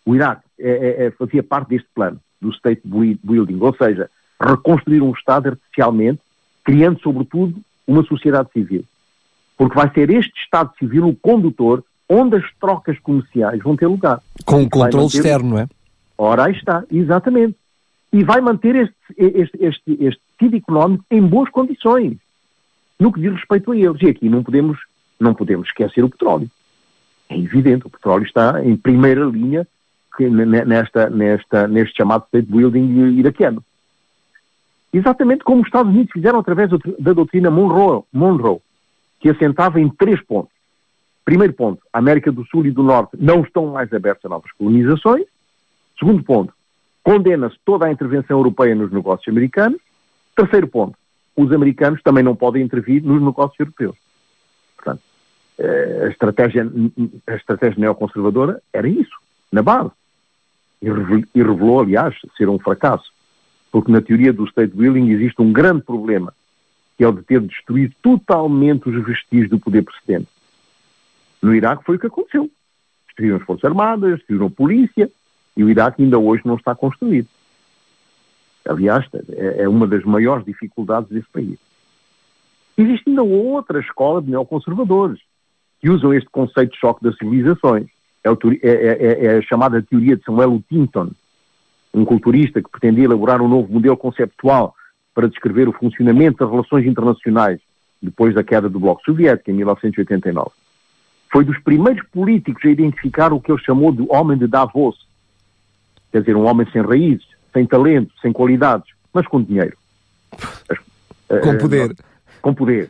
O 0.06 0.16
Iraque 0.16 0.44
é, 0.60 0.70
é, 0.70 1.06
é, 1.06 1.12
fazia 1.12 1.44
parte 1.44 1.70
deste 1.70 1.88
plano, 1.94 2.20
do 2.42 2.50
state 2.52 2.82
building, 2.84 3.60
ou 3.60 3.76
seja, 3.76 4.10
reconstruir 4.40 5.02
um 5.02 5.12
Estado 5.12 5.50
artificialmente, 5.50 6.22
criando, 6.64 7.00
sobretudo, 7.02 7.60
uma 7.86 8.04
sociedade 8.04 8.50
civil. 8.52 8.84
Porque 9.58 9.76
vai 9.76 9.92
ser 9.94 10.10
este 10.10 10.40
Estado 10.42 10.72
civil 10.78 11.08
o 11.08 11.16
condutor 11.16 11.84
onde 12.10 12.38
as 12.38 12.46
trocas 12.60 12.98
comerciais 13.00 13.62
vão 13.62 13.76
ter 13.76 13.88
lugar. 13.88 14.22
Com 14.46 14.64
o 14.64 14.70
controle 14.70 15.08
externo, 15.08 15.50
não 15.50 15.60
é? 15.60 15.68
Ora, 16.18 16.46
aí 16.46 16.54
está, 16.54 16.84
exatamente 16.92 17.56
e 18.12 18.24
vai 18.24 18.42
manter 18.42 18.76
este, 18.76 18.96
este, 19.18 19.58
este, 19.64 20.04
este 20.04 20.22
tecido 20.38 20.58
económico 20.58 21.04
em 21.12 21.22
boas 21.22 21.50
condições, 21.50 22.18
no 23.00 23.12
que 23.12 23.22
diz 23.22 23.34
respeito 23.34 23.72
a 23.72 23.78
eles. 23.78 24.02
E 24.02 24.10
aqui 24.10 24.30
não 24.30 24.44
podemos, 24.44 24.80
não 25.20 25.34
podemos 25.34 25.68
esquecer 25.68 26.04
o 26.04 26.10
petróleo. 26.10 26.50
É 27.30 27.38
evidente, 27.38 27.88
o 27.88 27.90
petróleo 27.90 28.24
está 28.24 28.64
em 28.64 28.76
primeira 28.78 29.26
linha 29.26 29.68
nesta, 30.66 31.10
nesta, 31.10 31.68
neste 31.68 31.98
chamado 31.98 32.26
state 32.26 32.50
building 32.50 33.18
iraquiano. 33.20 33.64
Exatamente 34.92 35.44
como 35.44 35.62
os 35.62 35.68
Estados 35.68 35.92
Unidos 35.92 36.12
fizeram 36.12 36.40
através 36.40 36.70
da 37.00 37.14
doutrina 37.14 37.52
Monroe, 37.52 38.04
Monroe 38.12 38.60
que 39.20 39.30
assentava 39.30 39.80
em 39.80 39.90
três 39.90 40.22
pontos. 40.22 40.52
Primeiro 41.26 41.54
ponto, 41.54 41.82
a 41.92 42.00
América 42.00 42.32
do 42.32 42.46
Sul 42.46 42.66
e 42.66 42.72
do 42.72 42.84
Norte 42.84 43.18
não 43.20 43.42
estão 43.42 43.68
mais 43.68 43.92
abertos 43.92 44.24
a 44.26 44.30
novas 44.30 44.52
colonizações. 44.54 45.26
Segundo 46.00 46.24
ponto, 46.24 46.54
Condena-se 47.08 47.56
toda 47.64 47.86
a 47.86 47.90
intervenção 47.90 48.38
europeia 48.38 48.76
nos 48.76 48.92
negócios 48.92 49.30
americanos. 49.30 49.80
Terceiro 50.36 50.68
ponto, 50.68 50.98
os 51.38 51.54
americanos 51.54 52.02
também 52.04 52.22
não 52.22 52.36
podem 52.36 52.62
intervir 52.62 53.02
nos 53.02 53.22
negócios 53.22 53.58
europeus. 53.58 53.96
Portanto, 54.76 55.02
eh, 55.58 56.02
a 56.04 56.08
estratégia, 56.10 56.70
a 57.26 57.36
estratégia 57.36 57.80
neoconservadora 57.80 58.62
era 58.74 58.90
isso, 58.90 59.16
na 59.50 59.62
base. 59.62 59.92
E 60.82 60.90
revelou, 61.42 61.80
aliás, 61.80 62.14
ser 62.36 62.50
um 62.50 62.60
fracasso. 62.60 63.10
Porque 63.72 63.90
na 63.90 64.02
teoria 64.02 64.34
do 64.34 64.44
state 64.44 64.76
building 64.76 65.10
existe 65.10 65.42
um 65.42 65.54
grande 65.54 65.84
problema, 65.84 66.34
que 66.98 67.06
é 67.06 67.08
o 67.08 67.14
de 67.14 67.24
ter 67.24 67.40
destruído 67.40 67.96
totalmente 68.02 68.90
os 68.90 69.06
vestígios 69.06 69.50
do 69.50 69.60
poder 69.62 69.84
precedente. 69.84 70.28
No 71.42 71.56
Iraque 71.56 71.86
foi 71.86 71.96
o 71.96 72.00
que 72.00 72.08
aconteceu. 72.08 72.52
Destruíram 73.06 73.38
as 73.38 73.44
Forças 73.44 73.64
Armadas, 73.64 74.18
destruíram 74.18 74.48
a 74.48 74.52
polícia, 74.52 75.10
e 75.58 75.64
o 75.64 75.70
Iraque 75.70 76.04
ainda 76.04 76.20
hoje 76.20 76.44
não 76.46 76.56
está 76.56 76.76
construído. 76.76 77.28
Aliás, 78.70 79.06
é, 79.30 79.64
é 79.64 79.70
uma 79.70 79.88
das 79.88 80.04
maiores 80.04 80.46
dificuldades 80.46 81.10
desse 81.10 81.28
país. 81.30 81.58
Existe 82.78 83.10
ainda 83.10 83.24
outra 83.24 83.80
escola 83.80 84.22
de 84.22 84.30
neoconservadores 84.30 85.20
que 85.82 85.90
usam 85.90 86.14
este 86.14 86.30
conceito 86.30 86.74
de 86.74 86.80
choque 86.80 87.04
das 87.04 87.18
civilizações. 87.18 87.88
É, 88.24 88.30
é, 88.30 88.70
é, 88.70 89.26
é, 89.26 89.38
a 89.38 89.42
chamada 89.42 89.82
teoria 89.82 90.16
de 90.16 90.24
Samuel 90.24 90.52
Huntington, 90.52 91.12
um 91.94 92.06
culturista 92.06 92.62
que 92.62 92.70
pretendia 92.70 93.06
elaborar 93.06 93.42
um 93.42 93.48
novo 93.48 93.72
modelo 93.72 93.98
conceptual 93.98 94.76
para 95.14 95.30
descrever 95.30 95.68
o 95.68 95.74
funcionamento 95.74 96.40
das 96.40 96.50
relações 96.50 96.86
internacionais 96.86 97.60
depois 98.02 98.36
da 98.36 98.44
queda 98.44 98.70
do 98.70 98.80
Bloco 98.80 99.02
Soviético, 99.04 99.50
em 99.50 99.54
1989. 99.54 100.52
Foi 101.32 101.44
dos 101.44 101.58
primeiros 101.60 102.06
políticos 102.10 102.64
a 102.66 102.70
identificar 102.70 103.34
o 103.34 103.40
que 103.40 103.52
ele 103.52 103.64
chamou 103.64 103.92
de 103.92 104.06
homem 104.10 104.38
de 104.38 104.46
Davos, 104.46 105.07
Quer 106.12 106.22
dizer, 106.22 106.36
um 106.36 106.46
homem 106.46 106.68
sem 106.72 106.82
raízes, 106.82 107.28
sem 107.54 107.66
talento, 107.66 108.14
sem 108.22 108.32
qualidades, 108.32 108.92
mas 109.14 109.28
com 109.28 109.42
dinheiro. 109.42 109.78
Com 111.28 111.52
uh, 111.52 111.58
poder. 111.58 111.96
com 112.42 112.54
poder. 112.54 112.90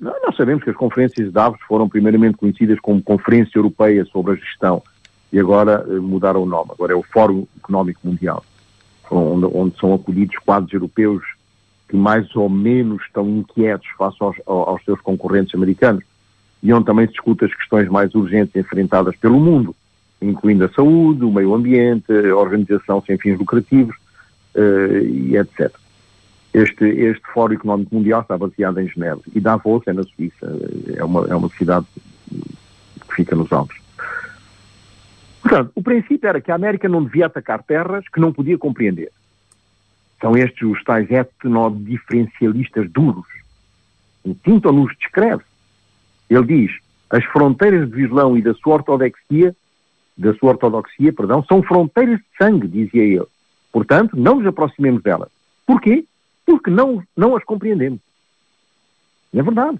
Nós 0.00 0.36
sabemos 0.36 0.62
que 0.62 0.70
as 0.70 0.76
conferências 0.76 1.26
de 1.26 1.32
Davos 1.32 1.60
foram 1.66 1.88
primeiramente 1.88 2.36
conhecidas 2.36 2.78
como 2.80 3.02
Conferência 3.02 3.58
Europeia 3.58 4.04
sobre 4.04 4.32
a 4.32 4.36
Gestão 4.36 4.82
e 5.32 5.38
agora 5.38 5.84
uh, 5.86 6.02
mudaram 6.02 6.42
o 6.42 6.46
nome. 6.46 6.70
Agora 6.72 6.92
é 6.92 6.96
o 6.96 7.02
Fórum 7.02 7.46
Económico 7.56 8.00
Mundial, 8.04 8.44
onde, 9.10 9.46
onde, 9.46 9.78
são 9.78 9.94
acolhidos 9.94 10.36
quadros 10.38 10.72
europeus 10.72 11.22
que 11.88 11.96
mais 11.96 12.34
ou 12.36 12.48
menos 12.48 13.02
estão 13.02 13.26
inquietos 13.28 13.88
face 13.96 14.16
aos, 14.20 14.36
aos 14.46 14.84
seus 14.84 15.00
concorrentes 15.00 15.54
americanos 15.54 16.04
e 16.62 16.72
onde 16.72 16.84
também 16.84 17.06
se 17.06 17.12
discute 17.12 17.44
as 17.44 17.54
questões 17.54 17.88
mais 17.88 18.14
urgentes 18.14 18.54
enfrentadas 18.54 19.16
pelo 19.16 19.40
mundo 19.40 19.74
incluindo 20.20 20.64
a 20.64 20.68
saúde, 20.70 21.24
o 21.24 21.32
meio 21.32 21.54
ambiente, 21.54 22.12
a 22.12 22.36
organização 22.36 23.02
sem 23.06 23.18
fins 23.18 23.38
lucrativos 23.38 23.94
uh, 24.54 25.04
e 25.04 25.36
etc. 25.36 25.72
Este, 26.52 26.84
este 26.84 27.22
Fórum 27.32 27.54
Económico 27.54 27.94
Mundial 27.94 28.22
está 28.22 28.36
baseado 28.36 28.80
em 28.80 28.88
Genebra 28.88 29.24
e 29.34 29.40
Davos 29.40 29.86
é 29.86 29.92
na 29.92 30.02
Suíça, 30.02 30.46
é 30.96 31.04
uma, 31.04 31.26
é 31.26 31.36
uma 31.36 31.48
cidade 31.50 31.86
que 32.26 33.14
fica 33.14 33.36
nos 33.36 33.52
Alpes. 33.52 33.78
Portanto, 35.42 35.72
o 35.74 35.82
princípio 35.82 36.28
era 36.28 36.40
que 36.40 36.50
a 36.50 36.54
América 36.54 36.88
não 36.88 37.04
devia 37.04 37.26
atacar 37.26 37.62
terras 37.62 38.04
que 38.08 38.20
não 38.20 38.32
podia 38.32 38.58
compreender. 38.58 39.10
São 40.20 40.36
estes 40.36 40.62
os 40.62 40.82
tais 40.82 41.08
etnodiferencialistas 41.10 42.90
duros. 42.90 43.26
O 44.24 44.34
Tinton 44.34 44.72
nos 44.72 44.96
descreve. 44.96 45.42
Ele 46.28 46.44
diz, 46.44 46.72
as 47.08 47.24
fronteiras 47.24 47.88
de 47.88 47.94
Vislão 47.94 48.36
e 48.36 48.42
da 48.42 48.52
sua 48.54 48.74
ortodoxia 48.74 49.54
da 50.18 50.34
sua 50.34 50.50
ortodoxia, 50.50 51.12
perdão, 51.12 51.44
são 51.44 51.62
fronteiras 51.62 52.18
de 52.18 52.26
sangue, 52.36 52.66
dizia 52.66 53.04
ele. 53.04 53.26
Portanto, 53.72 54.16
não 54.16 54.36
nos 54.36 54.46
aproximemos 54.46 55.00
delas. 55.02 55.30
Porquê? 55.64 56.04
Porque 56.44 56.70
não, 56.70 57.02
não 57.16 57.36
as 57.36 57.44
compreendemos. 57.44 58.00
É 59.32 59.42
verdade. 59.42 59.78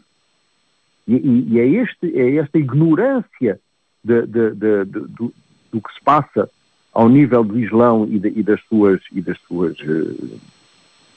E, 1.09 1.15
e, 1.17 1.55
e, 1.55 1.59
é, 1.59 1.67
este, 1.67 2.17
é 2.17 2.37
esta 2.37 2.59
ignorância 2.59 3.59
de, 4.05 4.27
de, 4.27 4.51
de, 4.51 4.85
do, 4.85 5.35
do, 5.73 5.81
que 5.81 5.95
se 5.95 6.05
passa 6.05 6.49
ao 6.93 7.09
nível 7.09 7.43
do 7.43 7.59
Islão 7.59 8.07
e, 8.07 8.17
e 8.17 8.43
das 8.43 8.61
suas 8.69 9.01
e 9.11 9.21
das 9.21 9.39
suas 9.41 9.79
uh, 9.81 10.41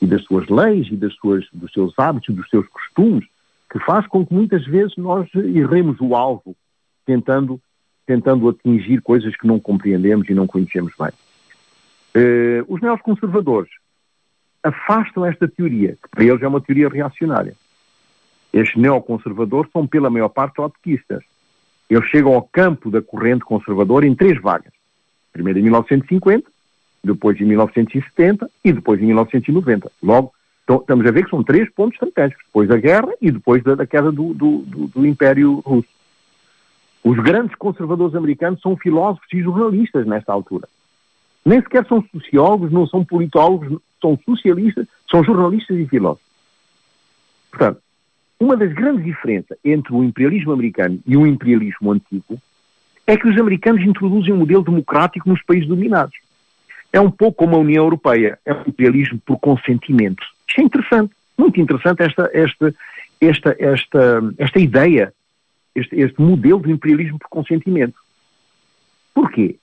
e 0.01 0.07
das 0.07 0.23
suas 0.23 0.47
leis 0.47 0.87
e 0.89 0.95
das 0.95 1.13
suas 1.15 1.45
dos 1.53 1.71
seus 1.73 1.93
hábitos, 1.99 2.33
dos 2.33 2.49
seus 2.49 2.67
costumes, 2.69 3.25
que 3.69 3.79
faz 3.79 4.07
com 4.07 4.25
que 4.25 4.33
muitas 4.33 4.65
vezes 4.65 4.95
nós 4.95 5.29
erremos 5.35 5.97
o 5.99 6.15
alvo, 6.15 6.55
tentando 7.05 7.61
tentando 8.05 8.49
atingir 8.49 9.01
coisas 9.01 9.35
que 9.35 9.47
não 9.47 9.59
compreendemos 9.59 10.29
e 10.29 10.33
não 10.33 10.47
conhecemos 10.47 10.93
bem. 10.99 11.11
Uh, 12.13 12.65
os 12.67 12.81
neoconservadores 12.81 13.71
afastam 14.63 15.25
esta 15.25 15.47
teoria, 15.47 15.97
que 16.01 16.09
para 16.09 16.23
eles 16.23 16.41
é 16.41 16.47
uma 16.47 16.61
teoria 16.61 16.89
reacionária. 16.89 17.55
Estes 18.53 18.79
neoconservadores 18.79 19.71
são, 19.71 19.87
pela 19.87 20.09
maior 20.09 20.29
parte, 20.29 20.55
trotskistas. 20.55 21.23
Eles 21.89 22.07
chegam 22.09 22.33
ao 22.33 22.43
campo 22.43 22.89
da 22.89 23.01
corrente 23.01 23.43
conservadora 23.43 24.05
em 24.05 24.15
três 24.15 24.39
vagas. 24.41 24.73
Primeiro 25.31 25.59
em 25.59 25.63
1950, 25.63 26.49
depois 27.03 27.39
em 27.39 27.45
1970 27.45 28.49
e 28.63 28.73
depois 28.73 29.01
em 29.01 29.05
1990. 29.05 29.91
Logo, 30.03 30.33
então, 30.63 30.77
estamos 30.77 31.05
a 31.05 31.11
ver 31.11 31.23
que 31.23 31.29
são 31.29 31.43
três 31.43 31.69
pontos 31.71 31.95
estratégicos, 31.95 32.45
depois 32.45 32.69
da 32.69 32.77
guerra 32.77 33.09
e 33.21 33.31
depois 33.31 33.63
da, 33.63 33.75
da 33.75 33.85
queda 33.85 34.11
do, 34.11 34.33
do, 34.33 34.59
do, 34.59 34.87
do 34.87 35.05
Império 35.05 35.59
Russo. 35.65 35.89
Os 37.03 37.17
grandes 37.17 37.55
conservadores 37.55 38.15
americanos 38.15 38.61
são 38.61 38.77
filósofos 38.77 39.27
e 39.33 39.41
jornalistas 39.41 40.05
nesta 40.05 40.31
altura. 40.31 40.67
Nem 41.43 41.59
sequer 41.61 41.85
são 41.87 42.03
sociólogos, 42.11 42.71
não 42.71 42.85
são 42.85 43.03
politólogos, 43.03 43.79
são 43.99 44.17
socialistas, 44.23 44.87
são 45.09 45.23
jornalistas 45.23 45.77
e 45.77 45.85
filósofos. 45.87 46.29
Portanto, 47.49 47.81
uma 48.39 48.55
das 48.55 48.73
grandes 48.73 49.03
diferenças 49.03 49.57
entre 49.63 49.93
o 49.93 50.03
imperialismo 50.03 50.51
americano 50.51 50.99
e 51.05 51.17
o 51.17 51.27
imperialismo 51.27 51.91
antigo 51.91 52.39
é 53.05 53.17
que 53.17 53.27
os 53.27 53.39
americanos 53.39 53.83
introduzem 53.83 54.33
um 54.33 54.37
modelo 54.37 54.63
democrático 54.63 55.29
nos 55.29 55.43
países 55.43 55.67
dominados. 55.67 56.15
É 56.93 56.99
um 56.99 57.09
pouco 57.09 57.37
como 57.37 57.55
a 57.55 57.59
União 57.59 57.83
Europeia, 57.83 58.39
é 58.45 58.53
um 58.53 58.63
imperialismo 58.67 59.19
por 59.25 59.39
consentimento. 59.39 60.23
Isto 60.47 60.61
é 60.61 60.63
interessante, 60.63 61.13
muito 61.37 61.59
interessante 61.59 62.03
esta, 62.03 62.29
esta, 62.33 62.75
esta, 63.19 63.55
esta, 63.59 64.33
esta 64.37 64.59
ideia, 64.59 65.13
este, 65.75 65.95
este 65.99 66.21
modelo 66.21 66.61
de 66.61 66.71
imperialismo 66.71 67.19
por 67.19 67.29
consentimento. 67.29 67.95
Porquê? 69.13 69.57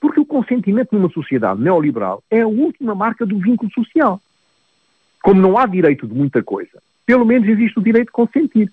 Porque 0.00 0.20
o 0.20 0.26
consentimento 0.26 0.90
numa 0.92 1.10
sociedade 1.10 1.60
neoliberal 1.60 2.22
é 2.30 2.42
a 2.42 2.46
última 2.46 2.94
marca 2.94 3.24
do 3.24 3.38
vínculo 3.38 3.70
social. 3.72 4.20
Como 5.22 5.40
não 5.40 5.56
há 5.56 5.66
direito 5.66 6.06
de 6.06 6.14
muita 6.14 6.42
coisa, 6.42 6.82
pelo 7.06 7.24
menos 7.24 7.48
existe 7.48 7.78
o 7.78 7.82
direito 7.82 8.06
de 8.06 8.12
consentir. 8.12 8.70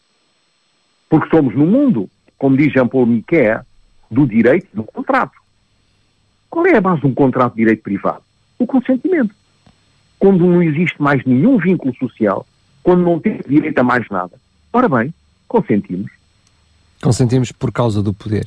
Porque 1.09 1.29
somos 1.29 1.55
no 1.55 1.65
mundo, 1.65 2.09
como 2.37 2.57
diz 2.57 2.73
Jean-Paul 2.73 3.05
Miquet, 3.05 3.61
do 4.09 4.27
direito 4.27 4.67
do 4.73 4.83
contrato. 4.83 5.39
Qual 6.49 6.65
é 6.65 6.75
a 6.75 6.81
base 6.81 7.01
de 7.01 7.07
um 7.07 7.13
contrato 7.13 7.53
de 7.53 7.59
direito 7.59 7.81
privado? 7.81 8.23
O 8.59 8.67
consentimento. 8.67 9.33
Quando 10.19 10.45
não 10.45 10.61
existe 10.61 11.01
mais 11.01 11.23
nenhum 11.23 11.57
vínculo 11.57 11.95
social, 11.95 12.45
quando 12.83 13.03
não 13.03 13.19
temos 13.19 13.45
direito 13.47 13.79
a 13.79 13.83
mais 13.83 14.07
nada. 14.09 14.37
Ora 14.73 14.89
bem, 14.89 15.13
consentimos. 15.47 16.11
Consentimos 17.01 17.51
por 17.51 17.71
causa 17.71 18.01
do 18.03 18.13
poder. 18.13 18.45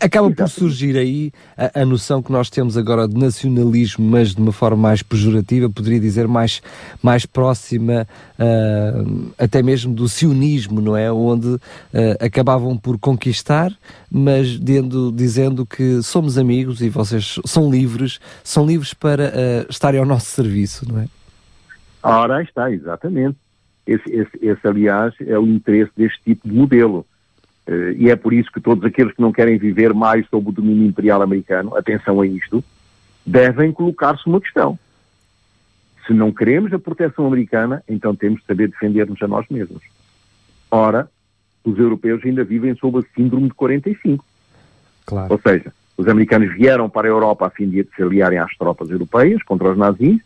Acaba 0.00 0.28
Exatamente. 0.28 0.36
por 0.36 0.48
surgir 0.48 0.96
aí 0.96 1.32
a, 1.56 1.82
a, 1.82 1.84
noção 1.84 2.22
que 2.22 2.30
nós 2.30 2.48
temos 2.48 2.76
agora 2.76 3.08
de 3.08 3.18
nacionalismo, 3.18 4.08
mas 4.08 4.32
de 4.32 4.40
uma 4.40 4.52
forma 4.52 4.76
mais 4.76 5.02
pejorativa, 5.02 5.68
poderia 5.68 5.98
dizer 5.98 6.28
mais, 6.28 6.62
mais 7.02 7.26
próxima 7.26 8.06
uh, 8.38 9.32
até 9.36 9.60
mesmo 9.60 9.92
do 9.92 10.08
sionismo, 10.08 10.80
não 10.80 10.96
é? 10.96 11.10
Onde 11.10 11.48
uh, 11.48 11.60
acabavam 12.20 12.76
por 12.76 12.96
conquistar, 12.96 13.72
mas 14.08 14.56
dendo, 14.56 15.10
dizendo 15.10 15.66
que 15.66 16.00
somos 16.00 16.38
amigos 16.38 16.80
e 16.80 16.88
vocês 16.88 17.40
são 17.44 17.68
livres, 17.68 18.20
são 18.44 18.64
livres 18.64 18.94
para 18.94 19.24
uh, 19.24 19.66
estarem 19.68 19.98
ao 19.98 20.06
nosso 20.06 20.26
serviço, 20.26 20.86
não 20.88 21.00
é? 21.00 21.08
Ora, 22.04 22.40
está, 22.40 22.70
exatamente. 22.70 23.36
Esse, 23.84 24.08
esse, 24.10 24.30
esse, 24.40 24.66
aliás, 24.66 25.12
é 25.20 25.36
o 25.36 25.46
interesse 25.46 25.90
deste 25.96 26.20
tipo 26.22 26.48
de 26.48 26.54
modelo 26.54 27.04
e 27.96 28.10
é 28.10 28.16
por 28.16 28.32
isso 28.32 28.50
que 28.52 28.60
todos 28.60 28.84
aqueles 28.84 29.12
que 29.14 29.20
não 29.20 29.32
querem 29.32 29.58
viver 29.58 29.92
mais 29.92 30.26
sob 30.28 30.48
o 30.48 30.52
domínio 30.52 30.86
imperial 30.86 31.22
americano, 31.22 31.76
atenção 31.76 32.20
a 32.20 32.26
isto, 32.26 32.62
devem 33.24 33.72
colocar-se 33.72 34.26
uma 34.26 34.40
questão. 34.40 34.78
Se 36.06 36.12
não 36.12 36.30
queremos 36.32 36.72
a 36.72 36.78
proteção 36.78 37.26
americana, 37.26 37.82
então 37.88 38.14
temos 38.14 38.40
de 38.40 38.46
saber 38.46 38.68
defender-nos 38.68 39.20
a 39.20 39.26
nós 39.26 39.46
mesmos. 39.50 39.82
Ora, 40.70 41.08
os 41.64 41.76
europeus 41.78 42.24
ainda 42.24 42.44
vivem 42.44 42.76
sob 42.76 43.00
a 43.00 43.02
síndrome 43.14 43.48
de 43.48 43.54
45. 43.54 44.24
Claro. 45.04 45.32
Ou 45.32 45.40
seja, 45.40 45.72
os 45.96 46.06
americanos 46.06 46.54
vieram 46.54 46.88
para 46.88 47.08
a 47.08 47.10
Europa 47.10 47.46
a 47.46 47.50
fim 47.50 47.68
de 47.68 47.84
se 47.96 48.02
aliarem 48.02 48.38
às 48.38 48.56
tropas 48.56 48.90
europeias 48.90 49.42
contra 49.42 49.70
os 49.70 49.76
nazis, 49.78 50.20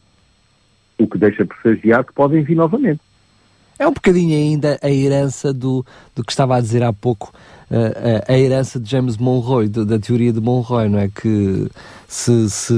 o 0.99 1.07
que 1.07 1.17
deixa 1.17 1.47
presagiar 1.47 2.05
que 2.05 2.13
podem 2.13 2.43
vir 2.43 2.57
novamente. 2.57 3.01
É 3.81 3.89
um 3.89 3.95
bocadinho 3.95 4.37
ainda 4.37 4.79
a 4.83 4.91
herança 4.91 5.55
do, 5.55 5.83
do 6.15 6.23
que 6.23 6.31
estava 6.31 6.55
a 6.55 6.61
dizer 6.61 6.83
há 6.83 6.93
pouco, 6.93 7.33
uh, 7.71 8.31
a 8.31 8.39
herança 8.39 8.79
de 8.79 8.91
James 8.91 9.17
Monroe, 9.17 9.71
de, 9.71 9.87
da 9.87 9.99
teoria 9.99 10.35
de 10.35 10.39
Monroe, 10.39 10.87
não 10.87 10.99
é? 10.99 11.09
Que 11.09 11.67
se, 12.07 12.51
se, 12.51 12.75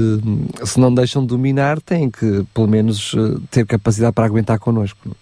se 0.63 0.79
não 0.79 0.95
deixam 0.95 1.25
dominar, 1.25 1.81
têm 1.81 2.09
que, 2.09 2.45
pelo 2.53 2.69
menos, 2.69 3.13
uh, 3.15 3.37
ter 3.51 3.65
capacidade 3.65 4.13
para 4.13 4.25
aguentar 4.25 4.57
connosco. 4.59 5.13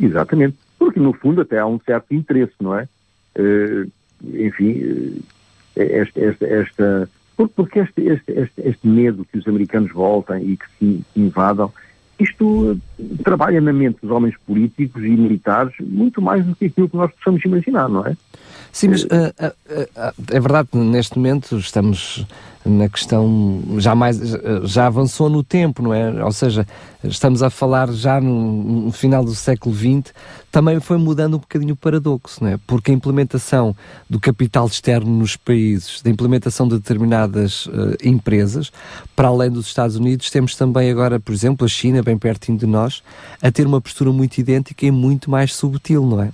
Exatamente. 0.00 0.56
Porque, 0.78 0.98
no 0.98 1.12
fundo, 1.12 1.42
até 1.42 1.58
há 1.58 1.66
um 1.66 1.78
certo 1.84 2.14
interesse, 2.14 2.54
não 2.58 2.74
é? 2.74 2.88
Uh, 3.38 3.92
enfim, 4.32 5.20
esta, 5.76 6.20
esta, 6.20 6.46
esta, 6.46 7.10
porque 7.54 7.80
este, 7.80 8.00
este, 8.00 8.32
este, 8.32 8.62
este 8.62 8.88
medo 8.88 9.26
que 9.30 9.36
os 9.36 9.46
americanos 9.46 9.92
voltem 9.92 10.52
e 10.52 10.56
que 10.56 10.66
se 10.78 11.04
invadam 11.14 11.70
isto 12.18 12.78
trabalha 13.22 13.60
na 13.60 13.72
mente 13.72 13.98
dos 14.02 14.10
homens 14.10 14.34
políticos 14.46 15.04
e 15.04 15.08
militares 15.08 15.74
muito 15.80 16.20
mais 16.22 16.44
do 16.44 16.54
que 16.56 16.66
aquilo 16.66 16.88
que 16.88 16.96
nós 16.96 17.10
possamos 17.12 17.44
imaginar, 17.44 17.88
não 17.88 18.06
é? 18.06 18.16
Sim, 18.72 18.88
mas 18.88 19.04
uh, 19.04 19.06
uh, 19.06 19.82
uh, 19.82 20.14
é 20.30 20.40
verdade, 20.40 20.68
neste 20.74 21.16
momento 21.16 21.56
estamos 21.56 22.26
na 22.66 22.88
questão 22.88 23.62
já 23.78 23.94
mais 23.94 24.18
já 24.64 24.86
avançou 24.86 25.30
no 25.30 25.42
tempo, 25.42 25.82
não 25.82 25.94
é? 25.94 26.24
Ou 26.24 26.32
seja, 26.32 26.66
estamos 27.04 27.42
a 27.42 27.48
falar 27.48 27.90
já 27.92 28.20
no, 28.20 28.84
no, 28.86 28.92
final 28.92 29.24
do 29.24 29.34
século 29.34 29.74
XX, 29.74 30.12
também 30.50 30.80
foi 30.80 30.98
mudando 30.98 31.34
um 31.34 31.38
bocadinho 31.38 31.74
o 31.74 31.76
paradoxo, 31.76 32.42
não 32.42 32.50
é? 32.50 32.58
Porque 32.66 32.90
a 32.90 32.94
implementação 32.94 33.74
do 34.10 34.18
capital 34.18 34.66
externo 34.66 35.10
nos 35.10 35.36
países, 35.36 36.02
da 36.02 36.10
implementação 36.10 36.66
de 36.66 36.76
determinadas 36.76 37.66
uh, 37.66 37.96
empresas, 38.02 38.72
para 39.14 39.28
além 39.28 39.50
dos 39.50 39.66
Estados 39.66 39.96
Unidos, 39.96 40.30
temos 40.30 40.56
também 40.56 40.90
agora, 40.90 41.20
por 41.20 41.32
exemplo, 41.32 41.64
a 41.64 41.68
China, 41.68 42.02
bem 42.02 42.18
pertinho 42.18 42.58
de 42.58 42.66
nós, 42.66 43.02
a 43.40 43.50
ter 43.50 43.66
uma 43.66 43.80
postura 43.80 44.10
muito 44.10 44.38
idêntica 44.38 44.84
e 44.84 44.90
muito 44.90 45.30
mais 45.30 45.54
subtil, 45.54 46.04
não 46.04 46.22
é? 46.22 46.30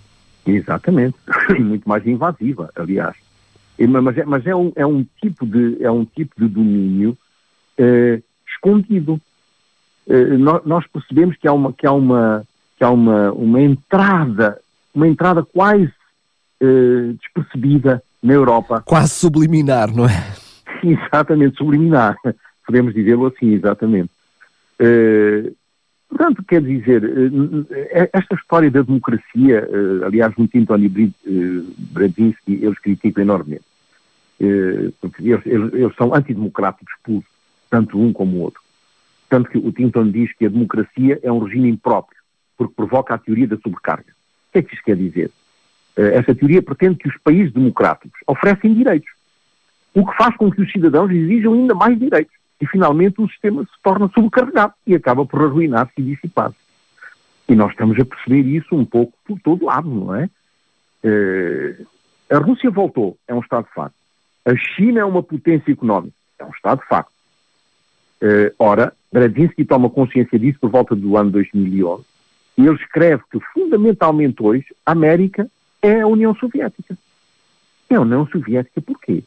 Exatamente, 0.47 1.16
muito 1.61 1.88
mais 1.88 2.07
invasiva, 2.07 2.71
aliás. 2.75 3.16
Mas 3.78 4.18
é, 4.18 4.24
mas 4.24 4.46
é, 4.46 4.54
um, 4.54 4.72
é, 4.76 4.87
um, 4.87 5.04
tipo 5.20 5.46
de, 5.46 5.82
é 5.82 5.90
um 5.90 6.04
tipo 6.04 6.35
de 6.38 6.46
domínio 6.46 7.16
eh, 7.78 8.20
escondido. 8.46 9.20
Eh, 10.08 10.37
nós, 10.37 10.64
nós, 10.64 10.87
percebemos 10.87 11.37
que 11.37 11.48
há 11.48 11.52
uma, 11.52 11.72
que 11.72 11.87
há 11.87 11.92
uma, 11.92 12.44
que 12.76 12.85
há 12.85 12.90
uma, 12.90 13.32
uma 13.32 13.61
entrada, 13.61 14.61
uma 14.94 15.08
entrada 15.08 15.42
quase 15.42 15.92
eh, 16.61 17.14
despercebida 17.20 18.02
na 18.22 18.35
Europa. 18.35 18.82
Quase 18.85 19.14
subliminar, 19.14 19.92
não 19.94 20.04
é? 20.04 20.35
Exatamente, 20.85 21.56
subliminar. 21.56 22.16
Podemos 22.66 22.94
dizê-lo 22.94 23.26
assim, 23.26 23.54
exatamente. 23.54 24.11
Portanto, 26.12 26.44
quer 26.46 26.61
dizer, 26.62 27.03
eh, 27.05 27.88
eh, 28.03 28.11
esta 28.12 28.35
história 28.35 28.70
da 28.70 28.83
democracia, 28.83 29.66
eh, 29.66 30.05
aliás, 30.05 30.37
no 30.37 30.46
Tintoni 30.46 30.90
Brzezinski, 30.90 32.59
eles 32.62 32.79
criticam 32.81 33.22
enormemente. 33.22 33.64
Porque 35.01 35.22
eles, 35.22 35.46
eles, 35.46 35.72
eles 35.72 35.96
são 35.96 36.14
antidemocráticos 36.14 36.92
puros, 37.03 37.25
tanto 37.70 37.98
um 37.98 38.12
como 38.12 38.37
o 38.37 38.40
outro. 38.40 38.61
Tanto 39.31 39.48
que 39.48 39.57
o 39.57 39.72
Tinton 39.72 40.11
diz 40.11 40.31
que 40.37 40.44
a 40.44 40.51
democracia 40.51 41.18
é 41.22 41.33
um 41.33 41.38
regime 41.38 41.70
impróprio, 41.70 42.20
porque 42.59 42.75
provoca 42.75 43.14
a 43.14 43.18
teoria 43.18 43.46
da 43.46 43.57
sobrecarga. 43.57 44.11
O 44.11 44.53
que 44.53 44.59
é 44.59 44.62
que 44.62 44.75
isto 44.75 44.85
quer 44.85 44.96
dizer? 44.96 45.31
Essa 45.96 46.35
teoria 46.35 46.61
pretende 46.61 46.96
que 46.96 47.09
os 47.09 47.16
países 47.18 47.53
democráticos 47.55 48.20
oferecem 48.27 48.75
direitos, 48.75 49.11
o 49.94 50.05
que 50.05 50.16
faz 50.16 50.37
com 50.37 50.51
que 50.51 50.61
os 50.61 50.70
cidadãos 50.70 51.11
exijam 51.11 51.55
ainda 51.55 51.75
mais 51.75 51.98
direitos 51.98 52.35
e 52.62 52.66
finalmente 52.68 53.20
o 53.20 53.29
sistema 53.29 53.64
se 53.64 53.83
torna 53.83 54.09
sobrecarregado 54.14 54.75
e 54.87 54.94
acaba 54.94 55.27
por 55.27 55.42
arruinar-se 55.42 55.92
e 55.98 56.03
dissipar-se. 56.03 56.57
E 57.48 57.57
nós 57.57 57.72
estamos 57.72 57.98
a 57.98 58.05
perceber 58.05 58.48
isso 58.48 58.77
um 58.77 58.85
pouco 58.85 59.12
por 59.25 59.37
todo 59.40 59.64
lado, 59.64 59.90
não 59.90 60.14
é? 60.14 60.31
Uh, 61.03 61.85
a 62.31 62.38
Rússia 62.38 62.70
voltou, 62.70 63.18
é 63.27 63.35
um 63.35 63.40
Estado 63.40 63.64
de 63.64 63.75
facto. 63.75 63.96
A 64.44 64.55
China 64.55 65.01
é 65.01 65.05
uma 65.05 65.25
potência 65.25 65.72
económica, 65.72 66.14
é 66.38 66.44
um 66.44 66.51
Estado 66.51 66.83
de 66.83 66.87
facto. 66.87 67.11
Uh, 68.22 68.55
ora, 68.61 68.92
Brzezinski 69.12 69.64
toma 69.64 69.90
consciência 69.90 70.38
disso 70.38 70.61
por 70.61 70.70
volta 70.70 70.94
do 70.94 71.16
ano 71.16 71.33
2011 71.33 72.05
e 72.59 72.64
ele 72.64 72.77
escreve 72.77 73.25
que 73.29 73.40
fundamentalmente 73.53 74.40
hoje 74.40 74.66
a 74.87 74.92
América 74.92 75.51
é 75.83 76.01
a 76.01 76.07
União 76.07 76.33
Soviética. 76.37 76.96
É 77.90 77.96
a 77.96 78.01
União 78.01 78.25
Soviética 78.29 78.81
porquê? 78.81 79.25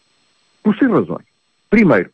Por 0.63 0.73
seis 0.77 0.89
razões. 0.89 1.25
Primeiro, 1.69 2.09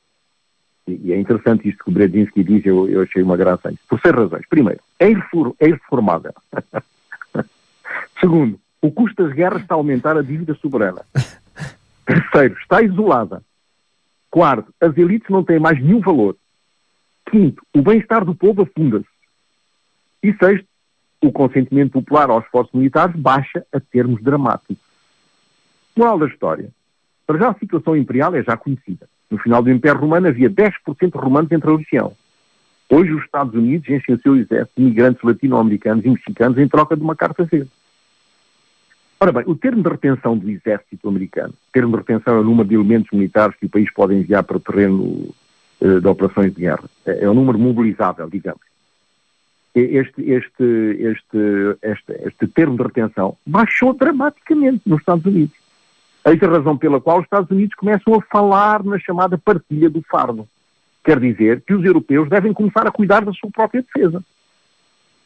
e 0.87 1.13
é 1.13 1.19
interessante 1.19 1.69
isto 1.69 1.83
que 1.83 1.89
o 1.89 1.93
Brzezinski 1.93 2.43
diz, 2.43 2.65
eu, 2.65 2.87
eu 2.89 3.01
achei 3.01 3.21
uma 3.21 3.37
graça 3.37 3.73
por 3.87 3.99
seis 4.01 4.15
razões. 4.15 4.45
Primeiro, 4.49 4.79
é, 4.99 5.11
é 5.59 5.67
irreformável. 5.67 6.33
Segundo, 8.19 8.59
o 8.81 8.91
custo 8.91 9.23
das 9.23 9.33
guerras 9.33 9.61
está 9.61 9.75
a 9.75 9.77
aumentar 9.77 10.17
a 10.17 10.21
dívida 10.21 10.55
soberana. 10.55 11.05
Terceiro, 12.05 12.55
está 12.59 12.81
isolada. 12.81 13.43
Quarto, 14.29 14.73
as 14.79 14.97
elites 14.97 15.29
não 15.29 15.43
têm 15.43 15.59
mais 15.59 15.79
nenhum 15.81 15.99
valor. 15.99 16.35
Quinto, 17.29 17.63
o 17.75 17.81
bem-estar 17.81 18.25
do 18.25 18.33
povo 18.33 18.63
afunda-se. 18.63 19.05
E 20.23 20.33
sexto, 20.33 20.67
o 21.21 21.31
consentimento 21.31 21.93
popular 21.93 22.29
aos 22.29 22.43
esforços 22.45 22.73
militares 22.73 23.15
baixa 23.15 23.65
a 23.71 23.79
termos 23.79 24.21
dramáticos. 24.23 24.83
Moral 25.95 26.17
da 26.17 26.27
história. 26.27 26.69
Para 27.27 27.37
já 27.37 27.49
a 27.51 27.59
situação 27.59 27.95
imperial 27.95 28.35
é 28.35 28.43
já 28.43 28.57
conhecida. 28.57 29.07
No 29.31 29.37
final 29.37 29.63
do 29.63 29.71
Império 29.71 30.01
Romano 30.01 30.27
havia 30.27 30.49
10% 30.49 30.73
de 30.99 31.17
romanos 31.17 31.49
entre 31.51 31.71
a. 31.71 32.11
Hoje 32.89 33.13
os 33.13 33.23
Estados 33.23 33.55
Unidos 33.55 33.89
enchem 33.89 34.15
o 34.15 34.19
seu 34.19 34.35
exército 34.35 34.73
de 34.75 34.83
imigrantes 34.83 35.23
latino-americanos 35.23 36.03
e 36.03 36.09
mexicanos 36.09 36.57
em 36.57 36.67
troca 36.67 36.97
de 36.97 37.01
uma 37.01 37.15
carta 37.15 37.45
verde. 37.45 37.71
Ora 39.17 39.31
bem, 39.31 39.43
o 39.47 39.55
termo 39.55 39.81
de 39.81 39.89
retenção 39.89 40.37
do 40.37 40.49
exército 40.49 41.07
americano, 41.07 41.53
termo 41.71 41.91
de 41.91 41.97
retenção 41.99 42.35
é 42.35 42.39
o 42.39 42.43
número 42.43 42.67
de 42.67 42.75
elementos 42.75 43.09
militares 43.11 43.55
que 43.55 43.67
o 43.67 43.69
país 43.69 43.89
pode 43.93 44.15
enviar 44.15 44.43
para 44.43 44.57
o 44.57 44.59
terreno 44.59 45.33
uh, 45.79 46.01
de 46.01 46.07
operações 46.07 46.53
de 46.53 46.59
guerra. 46.59 46.83
É, 47.05 47.23
é 47.23 47.29
o 47.29 47.33
número 47.33 47.57
mobilizável, 47.57 48.29
digamos. 48.29 48.61
Este, 49.73 50.21
este, 50.29 50.63
este, 50.63 51.77
este, 51.81 52.27
este 52.27 52.47
termo 52.47 52.75
de 52.75 52.83
retenção 52.83 53.37
baixou 53.45 53.93
dramaticamente 53.93 54.81
nos 54.85 54.99
Estados 54.99 55.25
Unidos. 55.25 55.60
Eis 56.25 56.41
a 56.41 56.47
razão 56.47 56.77
pela 56.77 57.01
qual 57.01 57.17
os 57.17 57.23
Estados 57.23 57.49
Unidos 57.49 57.75
começam 57.75 58.13
a 58.13 58.21
falar 58.21 58.83
na 58.83 58.99
chamada 58.99 59.37
partilha 59.37 59.89
do 59.89 60.01
fardo. 60.03 60.47
Quer 61.03 61.19
dizer 61.19 61.61
que 61.61 61.73
os 61.73 61.83
europeus 61.83 62.29
devem 62.29 62.53
começar 62.53 62.85
a 62.85 62.91
cuidar 62.91 63.25
da 63.25 63.33
sua 63.33 63.49
própria 63.49 63.81
defesa. 63.81 64.23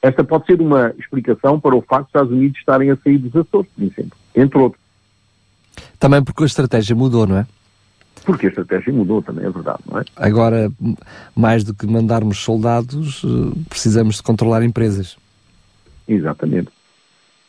Esta 0.02 0.24
pode 0.24 0.46
ser 0.46 0.62
uma 0.62 0.94
explicação 0.98 1.60
para 1.60 1.76
o 1.76 1.82
facto 1.82 2.04
dos 2.04 2.10
Estados 2.10 2.32
Unidos 2.32 2.60
estarem 2.60 2.92
a 2.92 2.96
sair 2.96 3.18
dos 3.18 3.36
Açores, 3.36 3.70
por 3.76 3.84
exemplo, 3.84 4.18
entre 4.36 4.58
outros. 4.58 4.82
Também 6.00 6.24
porque 6.24 6.44
a 6.44 6.46
estratégia 6.46 6.96
mudou, 6.96 7.28
não 7.28 7.40
é? 7.40 7.48
Porque 8.24 8.46
a 8.46 8.50
estratégia 8.50 8.94
mudou 8.94 9.22
também, 9.22 9.46
é 9.46 9.50
verdade, 9.50 9.80
não 9.90 10.00
é? 10.00 10.06
Agora, 10.16 10.72
mais 11.36 11.64
do 11.64 11.74
que 11.74 11.86
mandarmos 11.86 12.40
soldados, 12.40 13.24
eh, 13.24 13.60
precisamos 13.70 14.16
de 14.18 14.24
controlar 14.24 14.64
empresas. 14.64 15.18
Exatamente. 16.08 16.70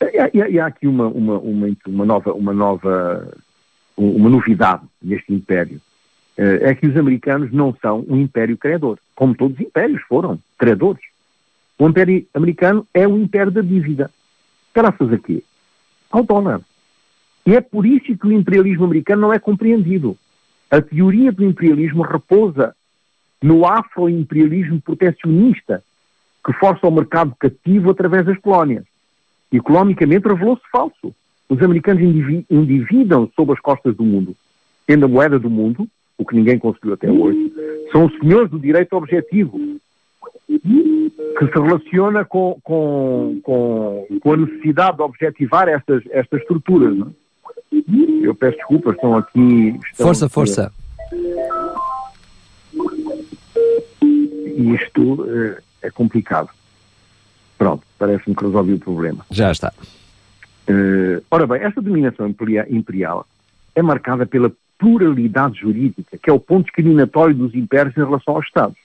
E 0.01 0.59
há, 0.59 0.63
há, 0.63 0.67
aqui 0.67 0.87
uma, 0.87 1.07
uma, 1.07 1.37
uma, 1.39 1.67
uma, 1.87 2.05
nova, 2.05 2.33
uma 2.33 2.53
nova, 2.53 3.33
uma 3.95 4.29
novidade 4.29 4.83
neste 5.01 5.33
império. 5.33 5.81
Eh, 6.37 6.69
é 6.69 6.75
que 6.75 6.87
os 6.87 6.95
americanos 6.95 7.51
não 7.51 7.75
são 7.81 8.05
um 8.07 8.17
império 8.17 8.57
credor, 8.57 8.99
como 9.15 9.35
todos 9.35 9.57
os 9.57 9.65
impérios 9.65 10.01
foram, 10.03 10.39
credores. 10.57 11.03
O 11.79 11.87
Império 11.87 12.25
Americano 12.33 12.87
é 12.93 13.07
o 13.07 13.17
império 13.17 13.51
da 13.51 13.61
dívida. 13.61 14.11
Graças 14.73 15.11
a 15.11 15.17
quê? 15.17 15.43
Ao 16.11 16.23
dólar. 16.23 16.61
E 17.45 17.55
é 17.55 17.61
por 17.61 17.85
isso 17.85 18.17
que 18.17 18.27
o 18.27 18.31
imperialismo 18.31 18.85
americano 18.85 19.23
não 19.23 19.33
é 19.33 19.39
compreendido. 19.39 20.17
A 20.69 20.81
teoria 20.81 21.31
do 21.31 21.45
imperialismo 21.45 22.03
repousa 22.03 22.75
no 23.41 23.65
afro-imperialismo 23.65 24.81
protecionista 24.81 25.83
que 26.45 26.53
força 26.53 26.87
o 26.87 26.91
mercado 26.91 27.35
cativo 27.39 27.91
através 27.91 28.25
das 28.25 28.37
colónias. 28.39 28.85
Economicamente 29.51 30.27
revelou-se 30.27 30.63
falso. 30.71 31.13
Os 31.49 31.61
americanos 31.61 32.01
endividam 32.49 33.29
sob 33.35 33.53
as 33.53 33.59
costas 33.59 33.95
do 33.95 34.03
mundo, 34.03 34.35
tendo 34.85 35.05
a 35.05 35.07
moeda 35.07 35.39
do 35.39 35.49
mundo, 35.49 35.87
o 36.17 36.25
que 36.25 36.35
ninguém 36.35 36.59
conseguiu 36.59 36.93
até 36.93 37.09
hoje, 37.09 37.53
são 37.91 38.05
os 38.05 38.17
senhores 38.19 38.49
do 38.49 38.59
direito 38.59 38.93
objetivo, 38.93 39.57
que 40.47 41.45
se 41.45 41.59
relaciona 41.59 42.25
com, 42.25 42.59
com, 42.63 43.39
com, 43.43 44.07
com 44.21 44.33
a 44.33 44.37
necessidade 44.37 44.97
de 44.97 45.03
objetivar 45.03 45.69
estas, 45.69 46.03
estas 46.09 46.41
estruturas. 46.41 46.97
Não? 46.97 47.07
É? 47.07 47.27
Eu 48.23 48.35
peço 48.35 48.57
desculpas, 48.57 48.95
estão 48.95 49.15
aqui. 49.15 49.79
Estão 49.91 50.07
força, 50.07 50.29
força. 50.29 50.73
E 54.45 54.73
isto 54.73 55.21
uh, 55.21 55.57
é 55.81 55.91
complicado. 55.91 56.49
Pronto, 57.57 57.83
parece-me 57.97 58.35
que 58.35 58.43
resolvi 58.43 58.73
o 58.73 58.79
problema. 58.79 59.25
Já 59.31 59.51
está. 59.51 59.73
Uh, 60.69 61.23
ora 61.31 61.47
bem, 61.47 61.61
esta 61.61 61.81
dominação 61.81 62.27
imperial 62.27 63.25
é 63.73 63.81
marcada 63.81 64.25
pela 64.25 64.51
pluralidade 64.77 65.59
jurídica, 65.59 66.17
que 66.17 66.29
é 66.29 66.33
o 66.33 66.39
ponto 66.39 66.65
discriminatório 66.65 67.33
dos 67.33 67.55
impérios 67.55 67.95
em 67.97 68.03
relação 68.03 68.35
aos 68.35 68.45
Estados. 68.45 68.77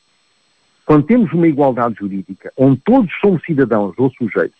Quando 0.86 1.06
temos 1.06 1.32
uma 1.32 1.46
igualdade 1.46 1.96
jurídica, 1.98 2.52
onde 2.56 2.80
todos 2.80 3.10
somos 3.20 3.42
cidadãos 3.44 3.94
ou 3.98 4.10
sujeitos, 4.12 4.56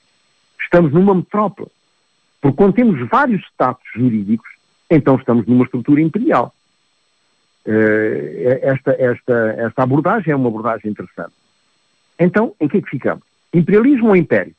estamos 0.60 0.92
numa 0.92 1.14
metrópole. 1.14 1.70
Porque 2.40 2.56
quando 2.56 2.74
temos 2.74 3.08
vários 3.08 3.42
status 3.48 3.84
jurídicos, 3.94 4.48
então 4.90 5.16
estamos 5.16 5.46
numa 5.46 5.64
estrutura 5.64 6.00
imperial. 6.00 6.54
Uh, 7.64 8.58
esta, 8.62 8.92
esta, 8.98 9.54
esta 9.58 9.82
abordagem 9.82 10.32
é 10.32 10.36
uma 10.36 10.48
abordagem 10.48 10.90
interessante. 10.90 11.32
Então, 12.18 12.54
em 12.60 12.68
que 12.68 12.78
é 12.78 12.82
que 12.82 12.90
ficamos? 12.90 13.24
Imperialismo 13.52 14.08
ou 14.08 14.16
império? 14.16 14.54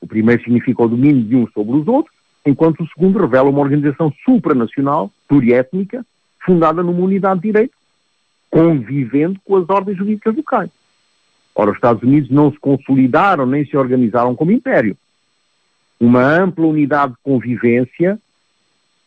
O 0.00 0.06
primeiro 0.06 0.42
significa 0.42 0.82
o 0.82 0.88
domínio 0.88 1.22
de 1.22 1.36
uns 1.36 1.52
sobre 1.52 1.76
os 1.76 1.86
outros, 1.86 2.14
enquanto 2.44 2.82
o 2.82 2.88
segundo 2.88 3.18
revela 3.18 3.50
uma 3.50 3.60
organização 3.60 4.12
supranacional, 4.24 5.10
pluriétnica, 5.28 6.04
fundada 6.44 6.82
numa 6.82 7.00
unidade 7.00 7.40
de 7.40 7.48
direito, 7.48 7.74
convivendo 8.50 9.38
com 9.44 9.56
as 9.56 9.68
ordens 9.68 9.98
jurídicas 9.98 10.34
locais. 10.34 10.70
Ora, 11.54 11.70
os 11.70 11.76
Estados 11.76 12.02
Unidos 12.02 12.30
não 12.30 12.50
se 12.50 12.58
consolidaram 12.58 13.44
nem 13.44 13.64
se 13.66 13.76
organizaram 13.76 14.34
como 14.34 14.52
império. 14.52 14.96
Uma 16.00 16.22
ampla 16.22 16.66
unidade 16.66 17.12
de 17.12 17.18
convivência, 17.22 18.18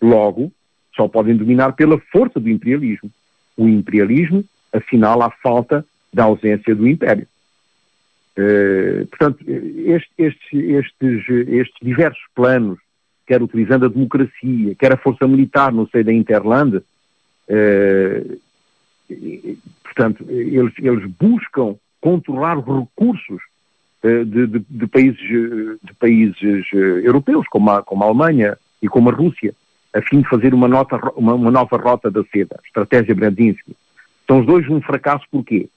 logo, 0.01 0.51
só 0.95 1.07
podem 1.07 1.35
dominar 1.35 1.73
pela 1.73 1.99
força 2.11 2.39
do 2.39 2.49
imperialismo. 2.49 3.09
O 3.57 3.67
imperialismo 3.67 4.45
assinala 4.71 5.25
a 5.25 5.31
falta 5.31 5.83
da 6.13 6.25
ausência 6.25 6.75
do 6.75 6.87
império. 6.87 7.27
Uh, 8.37 9.05
portanto, 9.07 9.45
este, 9.47 10.11
estes, 10.17 10.53
estes, 10.53 11.29
estes 11.29 11.79
diversos 11.81 12.23
planos, 12.33 12.79
quer 13.27 13.41
utilizando 13.43 13.85
a 13.85 13.89
democracia, 13.89 14.75
quer 14.75 14.93
a 14.93 14.97
força 14.97 15.27
militar 15.27 15.71
no 15.71 15.87
seio 15.89 16.03
da 16.03 16.11
Interland, 16.11 16.77
uh, 16.77 18.41
portanto, 19.83 20.25
eles, 20.27 20.73
eles 20.79 21.05
buscam 21.19 21.75
controlar 22.01 22.57
os 22.57 22.65
recursos 22.65 23.39
uh, 24.03 24.25
de, 24.25 24.47
de, 24.47 24.65
de, 24.67 24.87
países, 24.87 25.19
de 25.19 25.93
países 25.99 26.65
europeus, 26.73 27.47
como 27.49 27.69
a, 27.69 27.83
como 27.83 28.03
a 28.03 28.07
Alemanha 28.07 28.57
e 28.81 28.87
como 28.87 29.11
a 29.11 29.13
Rússia, 29.13 29.53
a 29.93 30.01
fim 30.01 30.21
de 30.21 30.27
fazer 30.27 30.55
uma, 30.55 30.67
nota, 30.67 30.97
uma, 31.15 31.35
uma 31.35 31.51
nova 31.51 31.77
rota 31.77 32.09
da 32.09 32.23
seda, 32.25 32.59
estratégia 32.65 33.13
Brandinski. 33.13 33.75
São 34.27 34.39
os 34.39 34.47
dois 34.47 34.67
um 34.67 34.81
fracasso 34.81 35.25
porquê? 35.29 35.69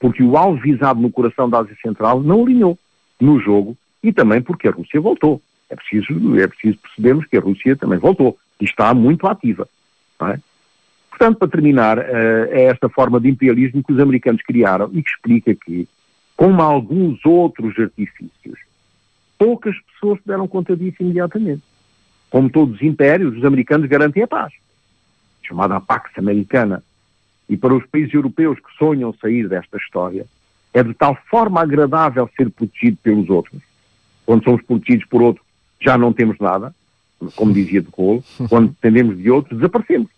Porque 0.00 0.22
o 0.22 0.36
alvo 0.36 0.60
visado 0.60 1.00
no 1.00 1.10
coração 1.10 1.48
da 1.48 1.60
Ásia 1.60 1.76
Central 1.80 2.20
não 2.20 2.42
alinhou 2.42 2.76
no 3.20 3.38
jogo 3.38 3.76
e 4.02 4.12
também 4.12 4.42
porque 4.42 4.66
a 4.66 4.72
Rússia 4.72 5.00
voltou. 5.00 5.40
É 5.68 5.76
preciso, 5.76 6.36
é 6.36 6.48
preciso 6.48 6.78
percebermos 6.78 7.26
que 7.26 7.36
a 7.36 7.40
Rússia 7.40 7.76
também 7.76 7.98
voltou 7.98 8.36
e 8.60 8.64
está 8.64 8.92
muito 8.92 9.26
ativa. 9.28 9.68
É? 10.22 10.38
Portanto, 11.10 11.38
para 11.38 11.48
terminar, 11.48 11.98
eh, 11.98 12.48
é 12.50 12.62
esta 12.64 12.88
forma 12.88 13.20
de 13.20 13.28
imperialismo 13.28 13.82
que 13.84 13.92
os 13.92 14.00
americanos 14.00 14.42
criaram 14.42 14.90
e 14.92 15.02
que 15.02 15.10
explica 15.10 15.54
que, 15.54 15.86
como 16.36 16.62
alguns 16.62 17.24
outros 17.24 17.78
artifícios, 17.78 18.58
poucas 19.38 19.76
pessoas 19.92 20.18
deram 20.24 20.48
conta 20.48 20.76
disso 20.76 20.96
imediatamente. 21.00 21.62
Como 22.30 22.48
todos 22.48 22.76
os 22.76 22.82
impérios, 22.82 23.36
os 23.36 23.44
americanos 23.44 23.88
garantem 23.88 24.22
a 24.22 24.26
paz, 24.26 24.52
chamada 25.42 25.76
a 25.76 25.80
Pax 25.80 26.10
Americana. 26.16 26.82
E 27.50 27.56
para 27.56 27.74
os 27.74 27.84
países 27.86 28.14
europeus 28.14 28.60
que 28.60 28.78
sonham 28.78 29.12
sair 29.14 29.48
desta 29.48 29.76
história, 29.76 30.24
é 30.72 30.84
de 30.84 30.94
tal 30.94 31.18
forma 31.28 31.60
agradável 31.60 32.30
ser 32.36 32.48
protegido 32.48 32.96
pelos 33.02 33.28
outros. 33.28 33.60
Quando 34.24 34.44
somos 34.44 34.62
protegidos 34.62 35.04
por 35.08 35.20
outros, 35.20 35.44
já 35.80 35.98
não 35.98 36.12
temos 36.12 36.38
nada, 36.38 36.72
como 37.34 37.52
dizia 37.52 37.82
de 37.82 37.88
Gaulle. 37.90 38.22
Quando 38.48 38.68
dependemos 38.68 39.18
de 39.18 39.28
outros, 39.28 39.58
desaparecemos. 39.58 40.08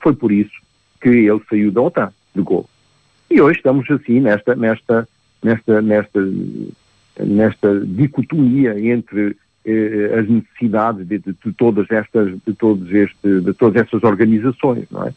Foi 0.00 0.12
por 0.12 0.32
isso 0.32 0.60
que 1.00 1.08
ele 1.08 1.40
saiu 1.48 1.70
da 1.70 1.82
OTAN, 1.82 2.12
de 2.34 2.42
Gaulle. 2.42 2.66
E 3.30 3.40
hoje 3.40 3.58
estamos 3.58 3.88
assim 3.88 4.18
nesta, 4.18 4.56
nesta, 4.56 5.08
nesta, 5.44 5.80
nesta, 5.80 6.20
nesta 7.20 7.80
dicotomia 7.80 8.76
entre 8.80 9.36
eh, 9.66 10.20
as 10.20 10.28
necessidades 10.28 11.06
de, 11.08 11.18
de, 11.18 11.36
de, 11.44 11.52
todas 11.52 11.90
estas, 11.90 12.32
de 12.46 12.54
todos 12.54 12.88
este, 12.92 13.40
de 13.40 13.52
todas 13.52 13.82
estas 13.82 14.00
organizações, 14.04 14.86
não 14.92 15.04
é? 15.04 15.12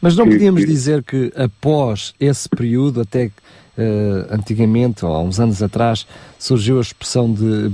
Mas 0.00 0.14
não 0.14 0.28
podíamos 0.28 0.60
que... 0.60 0.66
dizer 0.66 1.02
que 1.02 1.32
após 1.34 2.14
esse 2.20 2.48
período, 2.48 3.00
até 3.00 3.30
Uh, 3.76 4.32
antigamente, 4.32 5.04
ou 5.04 5.12
há 5.12 5.20
uns 5.20 5.40
anos 5.40 5.60
atrás, 5.60 6.06
surgiu 6.38 6.78
a 6.78 6.80
expressão 6.80 7.34
de 7.34 7.68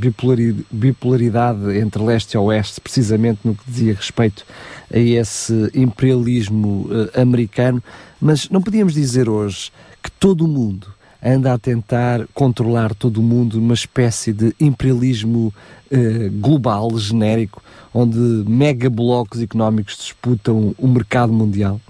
bipolaridade 0.72 1.76
entre 1.76 2.02
leste 2.02 2.32
e 2.32 2.38
oeste, 2.38 2.80
precisamente 2.80 3.40
no 3.44 3.54
que 3.54 3.62
dizia 3.66 3.92
respeito 3.92 4.46
a 4.90 4.98
esse 4.98 5.70
imperialismo 5.74 6.88
uh, 6.88 7.20
americano, 7.20 7.82
mas 8.18 8.48
não 8.48 8.62
podíamos 8.62 8.94
dizer 8.94 9.28
hoje 9.28 9.70
que 10.02 10.10
todo 10.12 10.46
o 10.46 10.48
mundo 10.48 10.86
anda 11.22 11.52
a 11.52 11.58
tentar 11.58 12.26
controlar 12.34 12.94
todo 12.94 13.18
o 13.18 13.22
mundo 13.22 13.58
numa 13.58 13.74
espécie 13.74 14.32
de 14.32 14.54
imperialismo 14.60 15.52
uh, 15.92 16.40
global, 16.40 16.96
genérico, 16.98 17.62
onde 17.92 18.18
mega 18.48 18.88
blocos 18.88 19.42
económicos 19.42 19.96
disputam 19.96 20.74
o 20.78 20.88
mercado 20.88 21.32
mundial? 21.32 21.80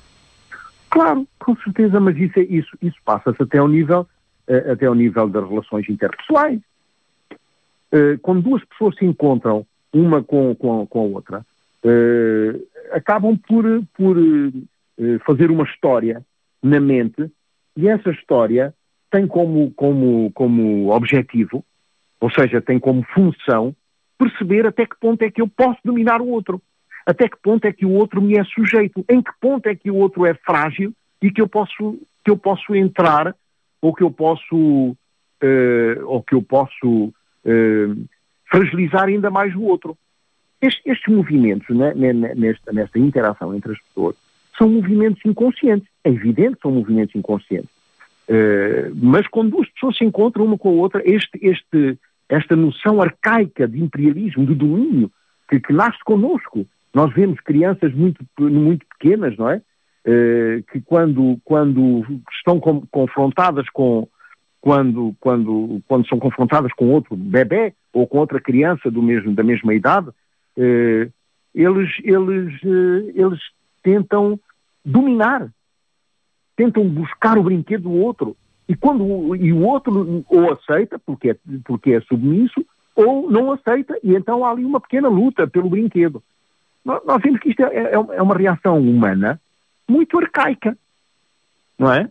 Claro, 0.91 1.26
com 1.39 1.57
certeza, 1.57 2.01
mas 2.01 2.16
isso, 2.16 2.39
é, 2.39 2.43
isso, 2.43 2.76
isso 2.83 2.97
passa-se 3.05 3.41
até 3.43 3.59
ao 3.59 3.68
nível, 3.68 4.07
uh, 4.49 4.72
até 4.72 4.87
ao 4.87 4.95
nível 4.95 5.28
das 5.28 5.49
relações 5.49 5.89
interpessoais. 5.89 6.61
Uh, 7.93 8.18
quando 8.22 8.43
duas 8.43 8.64
pessoas 8.64 8.97
se 8.97 9.05
encontram, 9.05 9.64
uma 9.93 10.22
com, 10.22 10.55
com, 10.55 10.87
com 10.87 10.99
a 11.01 11.03
outra, 11.03 11.47
uh, 11.85 12.66
acabam 12.93 13.37
por, 13.37 13.64
por 13.95 14.16
fazer 15.24 15.51
uma 15.51 15.64
história 15.64 16.22
na 16.62 16.78
mente 16.78 17.31
e 17.76 17.89
essa 17.89 18.11
história 18.11 18.74
tem 19.11 19.27
como, 19.27 19.71
como, 19.73 20.31
como 20.33 20.91
objetivo, 20.91 21.65
ou 22.21 22.31
seja, 22.31 22.61
tem 22.61 22.79
como 22.79 23.03
função, 23.15 23.75
perceber 24.19 24.67
até 24.67 24.87
que 24.87 24.99
ponto 25.01 25.23
é 25.23 25.31
que 25.31 25.41
eu 25.41 25.49
posso 25.49 25.79
dominar 25.85 26.21
o 26.21 26.29
outro. 26.29 26.61
Até 27.07 27.29
que 27.29 27.37
ponto 27.43 27.65
é 27.65 27.73
que 27.73 27.87
o 27.87 27.93
outro 27.93 28.21
me 28.21 28.39
é 28.39 28.45
sujeito. 28.45 29.05
Em 29.09 29.23
que 29.23 29.33
ponto 29.41 29.67
é 29.67 29.75
que 29.75 29.91
o 29.91 29.97
outro 29.97 30.27
é 30.27 30.35
frágil 30.35 30.93
e 31.23 31.31
que 31.31 31.41
eu 31.41 31.49
posso, 31.49 31.99
que 32.25 32.31
eu 32.31 32.37
posso 32.37 32.75
entrar 32.75 33.35
ou 33.81 33.95
que 33.95 34.03
eu 34.03 34.11
posso, 34.11 34.57
uh, 34.57 36.05
ou 36.05 36.23
que 36.23 36.35
eu 36.35 36.43
posso 36.43 37.07
uh, 37.07 38.09
fragilizar 38.51 39.05
ainda 39.05 39.31
mais 39.31 39.55
o 39.57 39.63
outro. 39.63 39.97
Estes, 40.61 40.83
estes 40.85 41.15
movimentos, 41.15 41.75
né, 41.75 41.95
nesta, 41.95 42.71
nesta 42.71 42.99
interação 42.99 43.55
entre 43.55 43.73
as 43.73 43.81
pessoas, 43.81 44.15
são 44.59 44.69
movimentos 44.69 45.25
inconscientes. 45.25 45.89
É 46.05 46.11
evidente 46.11 46.57
que 46.57 46.63
são 46.63 46.71
movimentos 46.71 47.15
inconscientes. 47.15 47.80
Uh, 48.31 48.95
mas 48.95 49.26
quando 49.26 49.51
duas 49.51 49.68
pessoas 49.70 49.97
se 49.97 50.05
encontram 50.05 50.45
uma 50.45 50.57
com 50.57 50.68
a 50.68 50.72
outra, 50.72 51.03
este, 51.05 51.37
este, 51.43 51.99
esta 52.28 52.55
noção 52.55 53.03
arcaica 53.03 53.66
de 53.66 53.83
imperialismo, 53.83 54.47
de 54.47 54.55
domínio, 54.55 55.11
que, 55.49 55.59
que 55.59 55.72
nasce 55.72 55.99
connosco. 56.05 56.64
Nós 56.95 57.12
vemos 57.12 57.41
crianças 57.41 57.93
muito, 57.93 58.24
muito 58.39 58.87
pequenas, 58.87 59.37
não 59.37 59.51
é? 59.51 59.61
Uh, 60.07 60.62
que 60.70 60.81
quando, 60.81 61.41
quando 61.45 62.07
estão 62.33 62.61
com, 62.61 62.87
confrontadas 62.87 63.68
com, 63.70 64.09
quando, 64.61 65.14
quando, 65.18 65.83
quando 65.89 66.09
são 66.09 66.18
confrontadas 66.18 66.72
com 66.74 66.89
outro 66.89 67.16
bebê 67.16 67.74
ou 67.93 68.07
com 68.07 68.18
outra 68.18 68.41
criança 68.41 68.91
do 68.91 69.03
mesmo, 69.03 69.35
da 69.35 69.43
mesma 69.43 69.74
idade, 69.74 70.09
uh, 70.09 71.12
eles, 71.53 71.91
eles, 72.05 72.62
eles 73.14 73.41
tentam 73.83 74.39
dominar, 74.85 75.51
tentam 76.61 76.87
buscar 76.87 77.39
o 77.39 77.43
brinquedo 77.43 77.85
do 77.85 77.93
outro. 77.93 78.37
E, 78.69 78.77
quando, 78.77 79.35
e 79.35 79.51
o 79.51 79.63
outro 79.63 80.23
ou 80.29 80.53
aceita, 80.53 80.99
porque 80.99 81.31
é, 81.31 81.37
porque 81.65 81.93
é 81.93 82.01
submisso, 82.03 82.63
ou 82.95 83.31
não 83.31 83.51
aceita, 83.51 83.99
e 84.05 84.15
então 84.15 84.45
há 84.45 84.51
ali 84.51 84.63
uma 84.63 84.79
pequena 84.79 85.09
luta 85.09 85.47
pelo 85.47 85.71
brinquedo. 85.71 86.23
Nós, 86.85 87.01
nós 87.07 87.23
vemos 87.23 87.41
que 87.41 87.49
isto 87.49 87.63
é, 87.63 87.75
é, 87.75 87.93
é 87.95 88.23
uma 88.23 88.37
reação 88.37 88.79
humana 88.79 89.41
muito 89.89 90.19
arcaica, 90.19 90.77
não 91.79 91.91
é? 91.91 92.11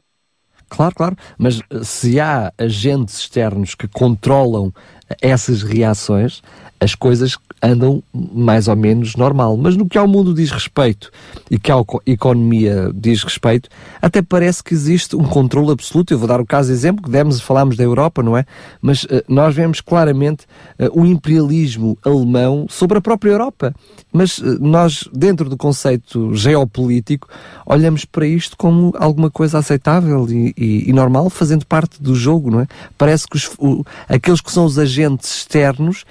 Claro, 0.68 0.96
claro, 0.96 1.16
mas 1.38 1.62
se 1.84 2.20
há 2.20 2.52
agentes 2.58 3.20
externos 3.20 3.76
que 3.76 3.88
controlam 3.88 4.74
essas 5.22 5.64
reações, 5.64 6.42
as 6.80 6.96
coisas 6.96 7.38
andam 7.62 8.02
mais 8.14 8.68
ou 8.68 8.76
menos 8.76 9.16
normal. 9.16 9.58
Mas 9.58 9.76
no 9.76 9.88
que 9.88 9.98
ao 9.98 10.08
mundo 10.08 10.34
diz 10.34 10.52
respeito 10.52 11.12
e 11.52 11.60
que 11.60 11.72
a 11.72 11.76
economia 12.06 12.92
diz 12.96 13.24
respeito, 13.24 13.70
até 14.02 14.22
parece 14.22 14.64
que 14.64 14.74
existe 14.74 15.16
um 15.16 15.24
controle 15.24 15.72
absoluto. 15.72 16.14
Eu 16.14 16.20
vou 16.20 16.28
dar 16.28 16.40
o 16.40 16.46
caso 16.46 16.72
exemplo, 16.72 17.04
que 17.04 17.10
demos, 17.10 17.42
falámos 17.42 17.76
da 17.76 17.84
Europa, 17.84 18.24
não 18.24 18.38
é? 18.38 18.46
Mas 18.82 19.04
uh, 19.04 19.24
nós 19.28 19.54
vemos 19.54 19.82
claramente 19.82 20.46
uh, 20.80 21.02
o 21.02 21.06
imperialismo 21.06 21.98
alemão 22.04 22.66
sobre 22.70 22.98
a 22.98 23.02
própria 23.02 23.32
Europa. 23.32 23.74
Mas 24.12 24.38
uh, 24.38 24.58
nós, 24.60 25.08
dentro 25.14 25.50
do 25.50 25.58
conceito 25.58 26.34
geopolítico, 26.34 27.28
olhamos 27.66 28.06
para 28.06 28.26
isto 28.26 28.56
como 28.58 28.94
alguma 28.98 29.30
coisa 29.30 29.58
aceitável 29.58 30.26
e, 30.30 30.54
e, 30.58 30.90
e 30.90 30.94
normal, 30.94 31.30
fazendo 31.30 31.66
parte 31.66 32.02
do 32.02 32.16
jogo, 32.16 32.50
não 32.50 32.62
é? 32.62 32.68
Parece 32.98 33.28
que 33.28 33.36
os, 33.36 33.52
o, 33.58 33.84
aqueles 34.08 34.40
que 34.40 34.52
são 34.52 34.66
os 34.66 34.80
agentes 34.80 34.99
externos 35.08 36.06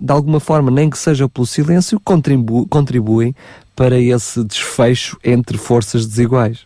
de 0.00 0.12
alguma 0.12 0.38
forma, 0.38 0.70
nem 0.70 0.88
que 0.88 0.96
seja 0.96 1.28
pelo 1.28 1.46
silêncio, 1.46 1.98
contribu 1.98 2.68
contribuem 2.68 3.34
para 3.74 3.98
esse 3.98 4.44
desfecho 4.44 5.18
entre 5.24 5.58
forças 5.58 6.06
desiguais. 6.06 6.64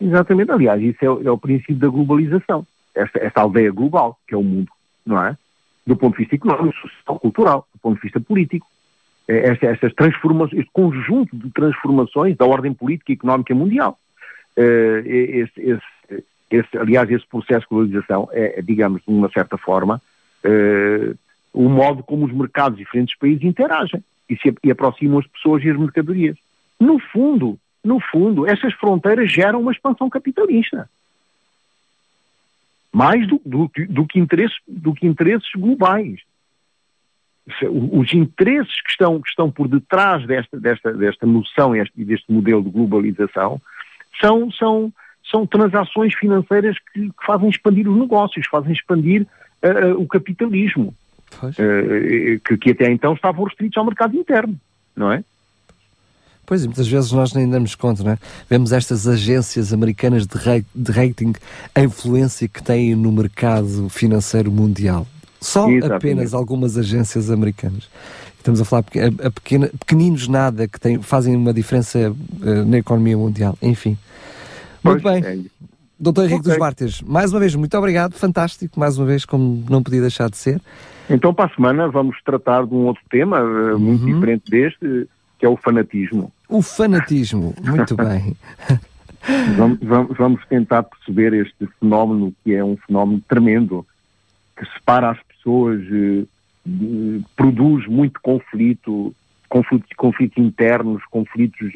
Exatamente, 0.00 0.52
aliás, 0.52 0.80
isso 0.80 0.98
é, 1.02 1.26
é 1.26 1.30
o 1.30 1.38
princípio 1.38 1.76
da 1.76 1.88
globalização, 1.88 2.64
esta, 2.94 3.18
esta, 3.18 3.40
aldeia 3.40 3.72
global, 3.72 4.16
que 4.26 4.34
é 4.34 4.38
o 4.38 4.42
mundo, 4.42 4.70
não 5.04 5.24
é? 5.24 5.36
Do 5.84 5.96
ponto 5.96 6.16
de 6.16 6.18
vista 6.18 6.36
económico, 6.36 6.76
social, 6.78 7.18
cultural, 7.18 7.66
do 7.74 7.80
ponto 7.80 7.96
de 7.96 8.02
vista 8.02 8.20
político. 8.20 8.66
É, 9.26 9.50
esta, 9.50 9.66
estas 9.66 9.92
transformações, 9.94 10.60
este 10.60 10.70
conjunto 10.72 11.36
de 11.36 11.50
transformações 11.50 12.36
da 12.36 12.46
ordem 12.46 12.72
política 12.72 13.12
e 13.12 13.14
económica 13.14 13.54
mundial. 13.54 13.98
Uh, 14.56 15.06
esse, 15.06 15.52
esse, 15.60 16.24
esse, 16.50 16.78
aliás, 16.78 17.10
esse 17.10 17.26
processo 17.26 17.60
de 17.60 17.66
globalização 17.68 18.28
é, 18.32 18.62
digamos, 18.62 19.02
de 19.06 19.12
uma 19.12 19.30
certa 19.30 19.58
forma, 19.58 20.00
uh, 20.44 21.18
o 21.52 21.68
modo 21.68 22.02
como 22.02 22.26
os 22.26 22.32
mercados 22.32 22.78
de 22.78 22.84
diferentes 22.84 23.16
países 23.16 23.42
interagem 23.42 24.02
e, 24.28 24.36
se, 24.36 24.54
e 24.62 24.70
aproximam 24.70 25.18
as 25.18 25.26
pessoas 25.26 25.64
e 25.64 25.70
as 25.70 25.76
mercadorias. 25.76 26.36
No 26.78 26.98
fundo, 26.98 27.58
no 27.82 28.00
fundo, 28.00 28.46
essas 28.46 28.72
fronteiras 28.74 29.30
geram 29.30 29.60
uma 29.60 29.72
expansão 29.72 30.08
capitalista. 30.08 30.88
Mais 32.92 33.26
do, 33.26 33.40
do, 33.44 33.70
do, 33.88 34.06
que, 34.06 34.18
interesses, 34.18 34.56
do 34.66 34.94
que 34.94 35.06
interesses 35.06 35.50
globais. 35.56 36.20
Os 37.70 38.12
interesses 38.12 38.80
que 38.82 38.90
estão, 38.90 39.20
que 39.20 39.28
estão 39.28 39.50
por 39.50 39.68
detrás 39.68 40.26
desta, 40.26 40.60
desta, 40.60 40.92
desta 40.92 41.26
noção 41.26 41.74
e 41.74 42.04
deste 42.04 42.30
modelo 42.30 42.62
de 42.62 42.70
globalização 42.70 43.60
são, 44.20 44.50
são, 44.52 44.92
são 45.30 45.46
transações 45.46 46.14
financeiras 46.14 46.76
que, 46.92 47.08
que 47.08 47.26
fazem 47.26 47.48
expandir 47.48 47.88
os 47.88 47.98
negócios, 47.98 48.46
fazem 48.46 48.72
expandir 48.72 49.26
uh, 49.62 50.00
o 50.00 50.06
capitalismo. 50.06 50.94
Uh, 51.42 52.40
que, 52.42 52.56
que, 52.56 52.70
até 52.70 52.90
então 52.90 53.12
estavam 53.12 53.44
restritos 53.44 53.76
ao 53.76 53.84
mercado 53.84 54.16
interno, 54.16 54.58
não 54.96 55.12
é? 55.12 55.22
Pois, 56.46 56.64
e 56.64 56.66
muitas 56.66 56.88
vezes 56.88 57.12
nós 57.12 57.34
nem 57.34 57.48
damos 57.48 57.74
conta, 57.74 58.02
não 58.02 58.12
é? 58.12 58.18
Vemos 58.48 58.72
estas 58.72 59.06
agências 59.06 59.70
americanas 59.70 60.26
de, 60.26 60.38
de 60.74 60.92
rating, 60.92 61.34
a 61.74 61.82
influência 61.82 62.48
que 62.48 62.62
têm 62.62 62.96
no 62.96 63.12
mercado 63.12 63.90
financeiro 63.90 64.50
mundial. 64.50 65.06
Só 65.38 65.68
Exatamente. 65.68 65.92
apenas 65.92 66.32
algumas 66.32 66.78
agências 66.78 67.30
americanas. 67.30 67.88
Estamos 68.38 68.62
a 68.62 68.64
falar 68.64 68.84
a, 68.96 69.26
a 69.26 69.30
pequena, 69.30 69.70
pequeninos 69.78 70.26
nada 70.26 70.66
que 70.66 70.80
tem, 70.80 71.02
fazem 71.02 71.36
uma 71.36 71.52
diferença 71.52 72.10
uh, 72.10 72.64
na 72.64 72.78
economia 72.78 73.18
mundial. 73.18 73.56
Enfim. 73.60 73.98
Muito 74.82 75.02
pois, 75.02 75.20
bem. 75.20 75.46
Doutor 75.98 76.24
Henrique 76.24 76.40
okay. 76.40 76.52
dos 76.52 76.58
Mártires, 76.58 77.02
mais 77.02 77.32
uma 77.32 77.40
vez, 77.40 77.54
muito 77.56 77.76
obrigado, 77.76 78.14
fantástico, 78.14 78.78
mais 78.78 78.96
uma 78.98 79.06
vez, 79.06 79.24
como 79.24 79.64
não 79.68 79.82
podia 79.82 80.00
deixar 80.00 80.30
de 80.30 80.36
ser. 80.36 80.60
Então, 81.10 81.34
para 81.34 81.50
a 81.50 81.54
semana, 81.54 81.88
vamos 81.88 82.16
tratar 82.22 82.64
de 82.66 82.74
um 82.74 82.86
outro 82.86 83.02
tema 83.10 83.42
muito 83.76 84.04
uhum. 84.04 84.14
diferente 84.14 84.48
deste, 84.48 85.08
que 85.38 85.44
é 85.44 85.48
o 85.48 85.56
fanatismo. 85.56 86.32
O 86.48 86.62
fanatismo, 86.62 87.52
muito 87.64 87.96
bem. 87.98 88.36
vamos, 89.56 89.78
vamos, 89.82 90.16
vamos, 90.16 90.46
tentar 90.46 90.84
perceber 90.84 91.32
este 91.32 91.68
fenómeno, 91.80 92.32
que 92.44 92.54
é 92.54 92.64
um 92.64 92.76
fenómeno 92.76 93.20
tremendo, 93.28 93.84
que 94.56 94.64
separa 94.74 95.10
as 95.10 95.18
pessoas, 95.22 95.80
uh, 95.80 96.28
produz 97.34 97.86
muito 97.88 98.20
conflito, 98.20 99.12
conflitos, 99.48 99.90
conflitos 99.96 100.38
internos, 100.38 101.02
conflitos 101.10 101.72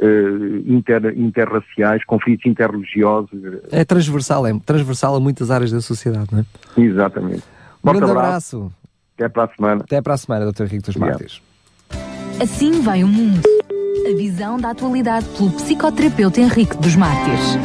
uh, 0.00 0.72
inter, 0.72 1.18
interraciais, 1.18 2.04
conflitos 2.04 2.46
interreligiosos. 2.46 3.30
É 3.70 3.84
transversal, 3.84 4.46
é 4.46 4.58
transversal 4.64 5.16
a 5.16 5.20
muitas 5.20 5.50
áreas 5.50 5.70
da 5.70 5.80
sociedade, 5.80 6.28
não 6.32 6.40
é? 6.40 6.44
Exatamente. 6.80 7.42
Um 7.82 7.92
grande 7.92 8.10
abraço. 8.10 8.56
abraço. 8.56 8.72
Até 9.14 9.28
para 9.28 9.44
a 9.44 9.48
semana. 9.48 9.80
Até 9.82 10.02
para 10.02 10.14
a 10.14 10.16
semana, 10.16 10.52
Dr. 10.52 10.62
Henrique 10.64 10.82
dos 10.86 10.96
Mártires. 10.96 11.42
Assim 12.40 12.82
vai 12.82 13.02
o 13.02 13.08
mundo. 13.08 13.40
A 14.06 14.16
visão 14.16 14.58
da 14.58 14.70
atualidade 14.70 15.26
pelo 15.36 15.50
psicoterapeuta 15.52 16.40
Henrique 16.40 16.76
dos 16.76 16.94
Mártires. 16.94 17.56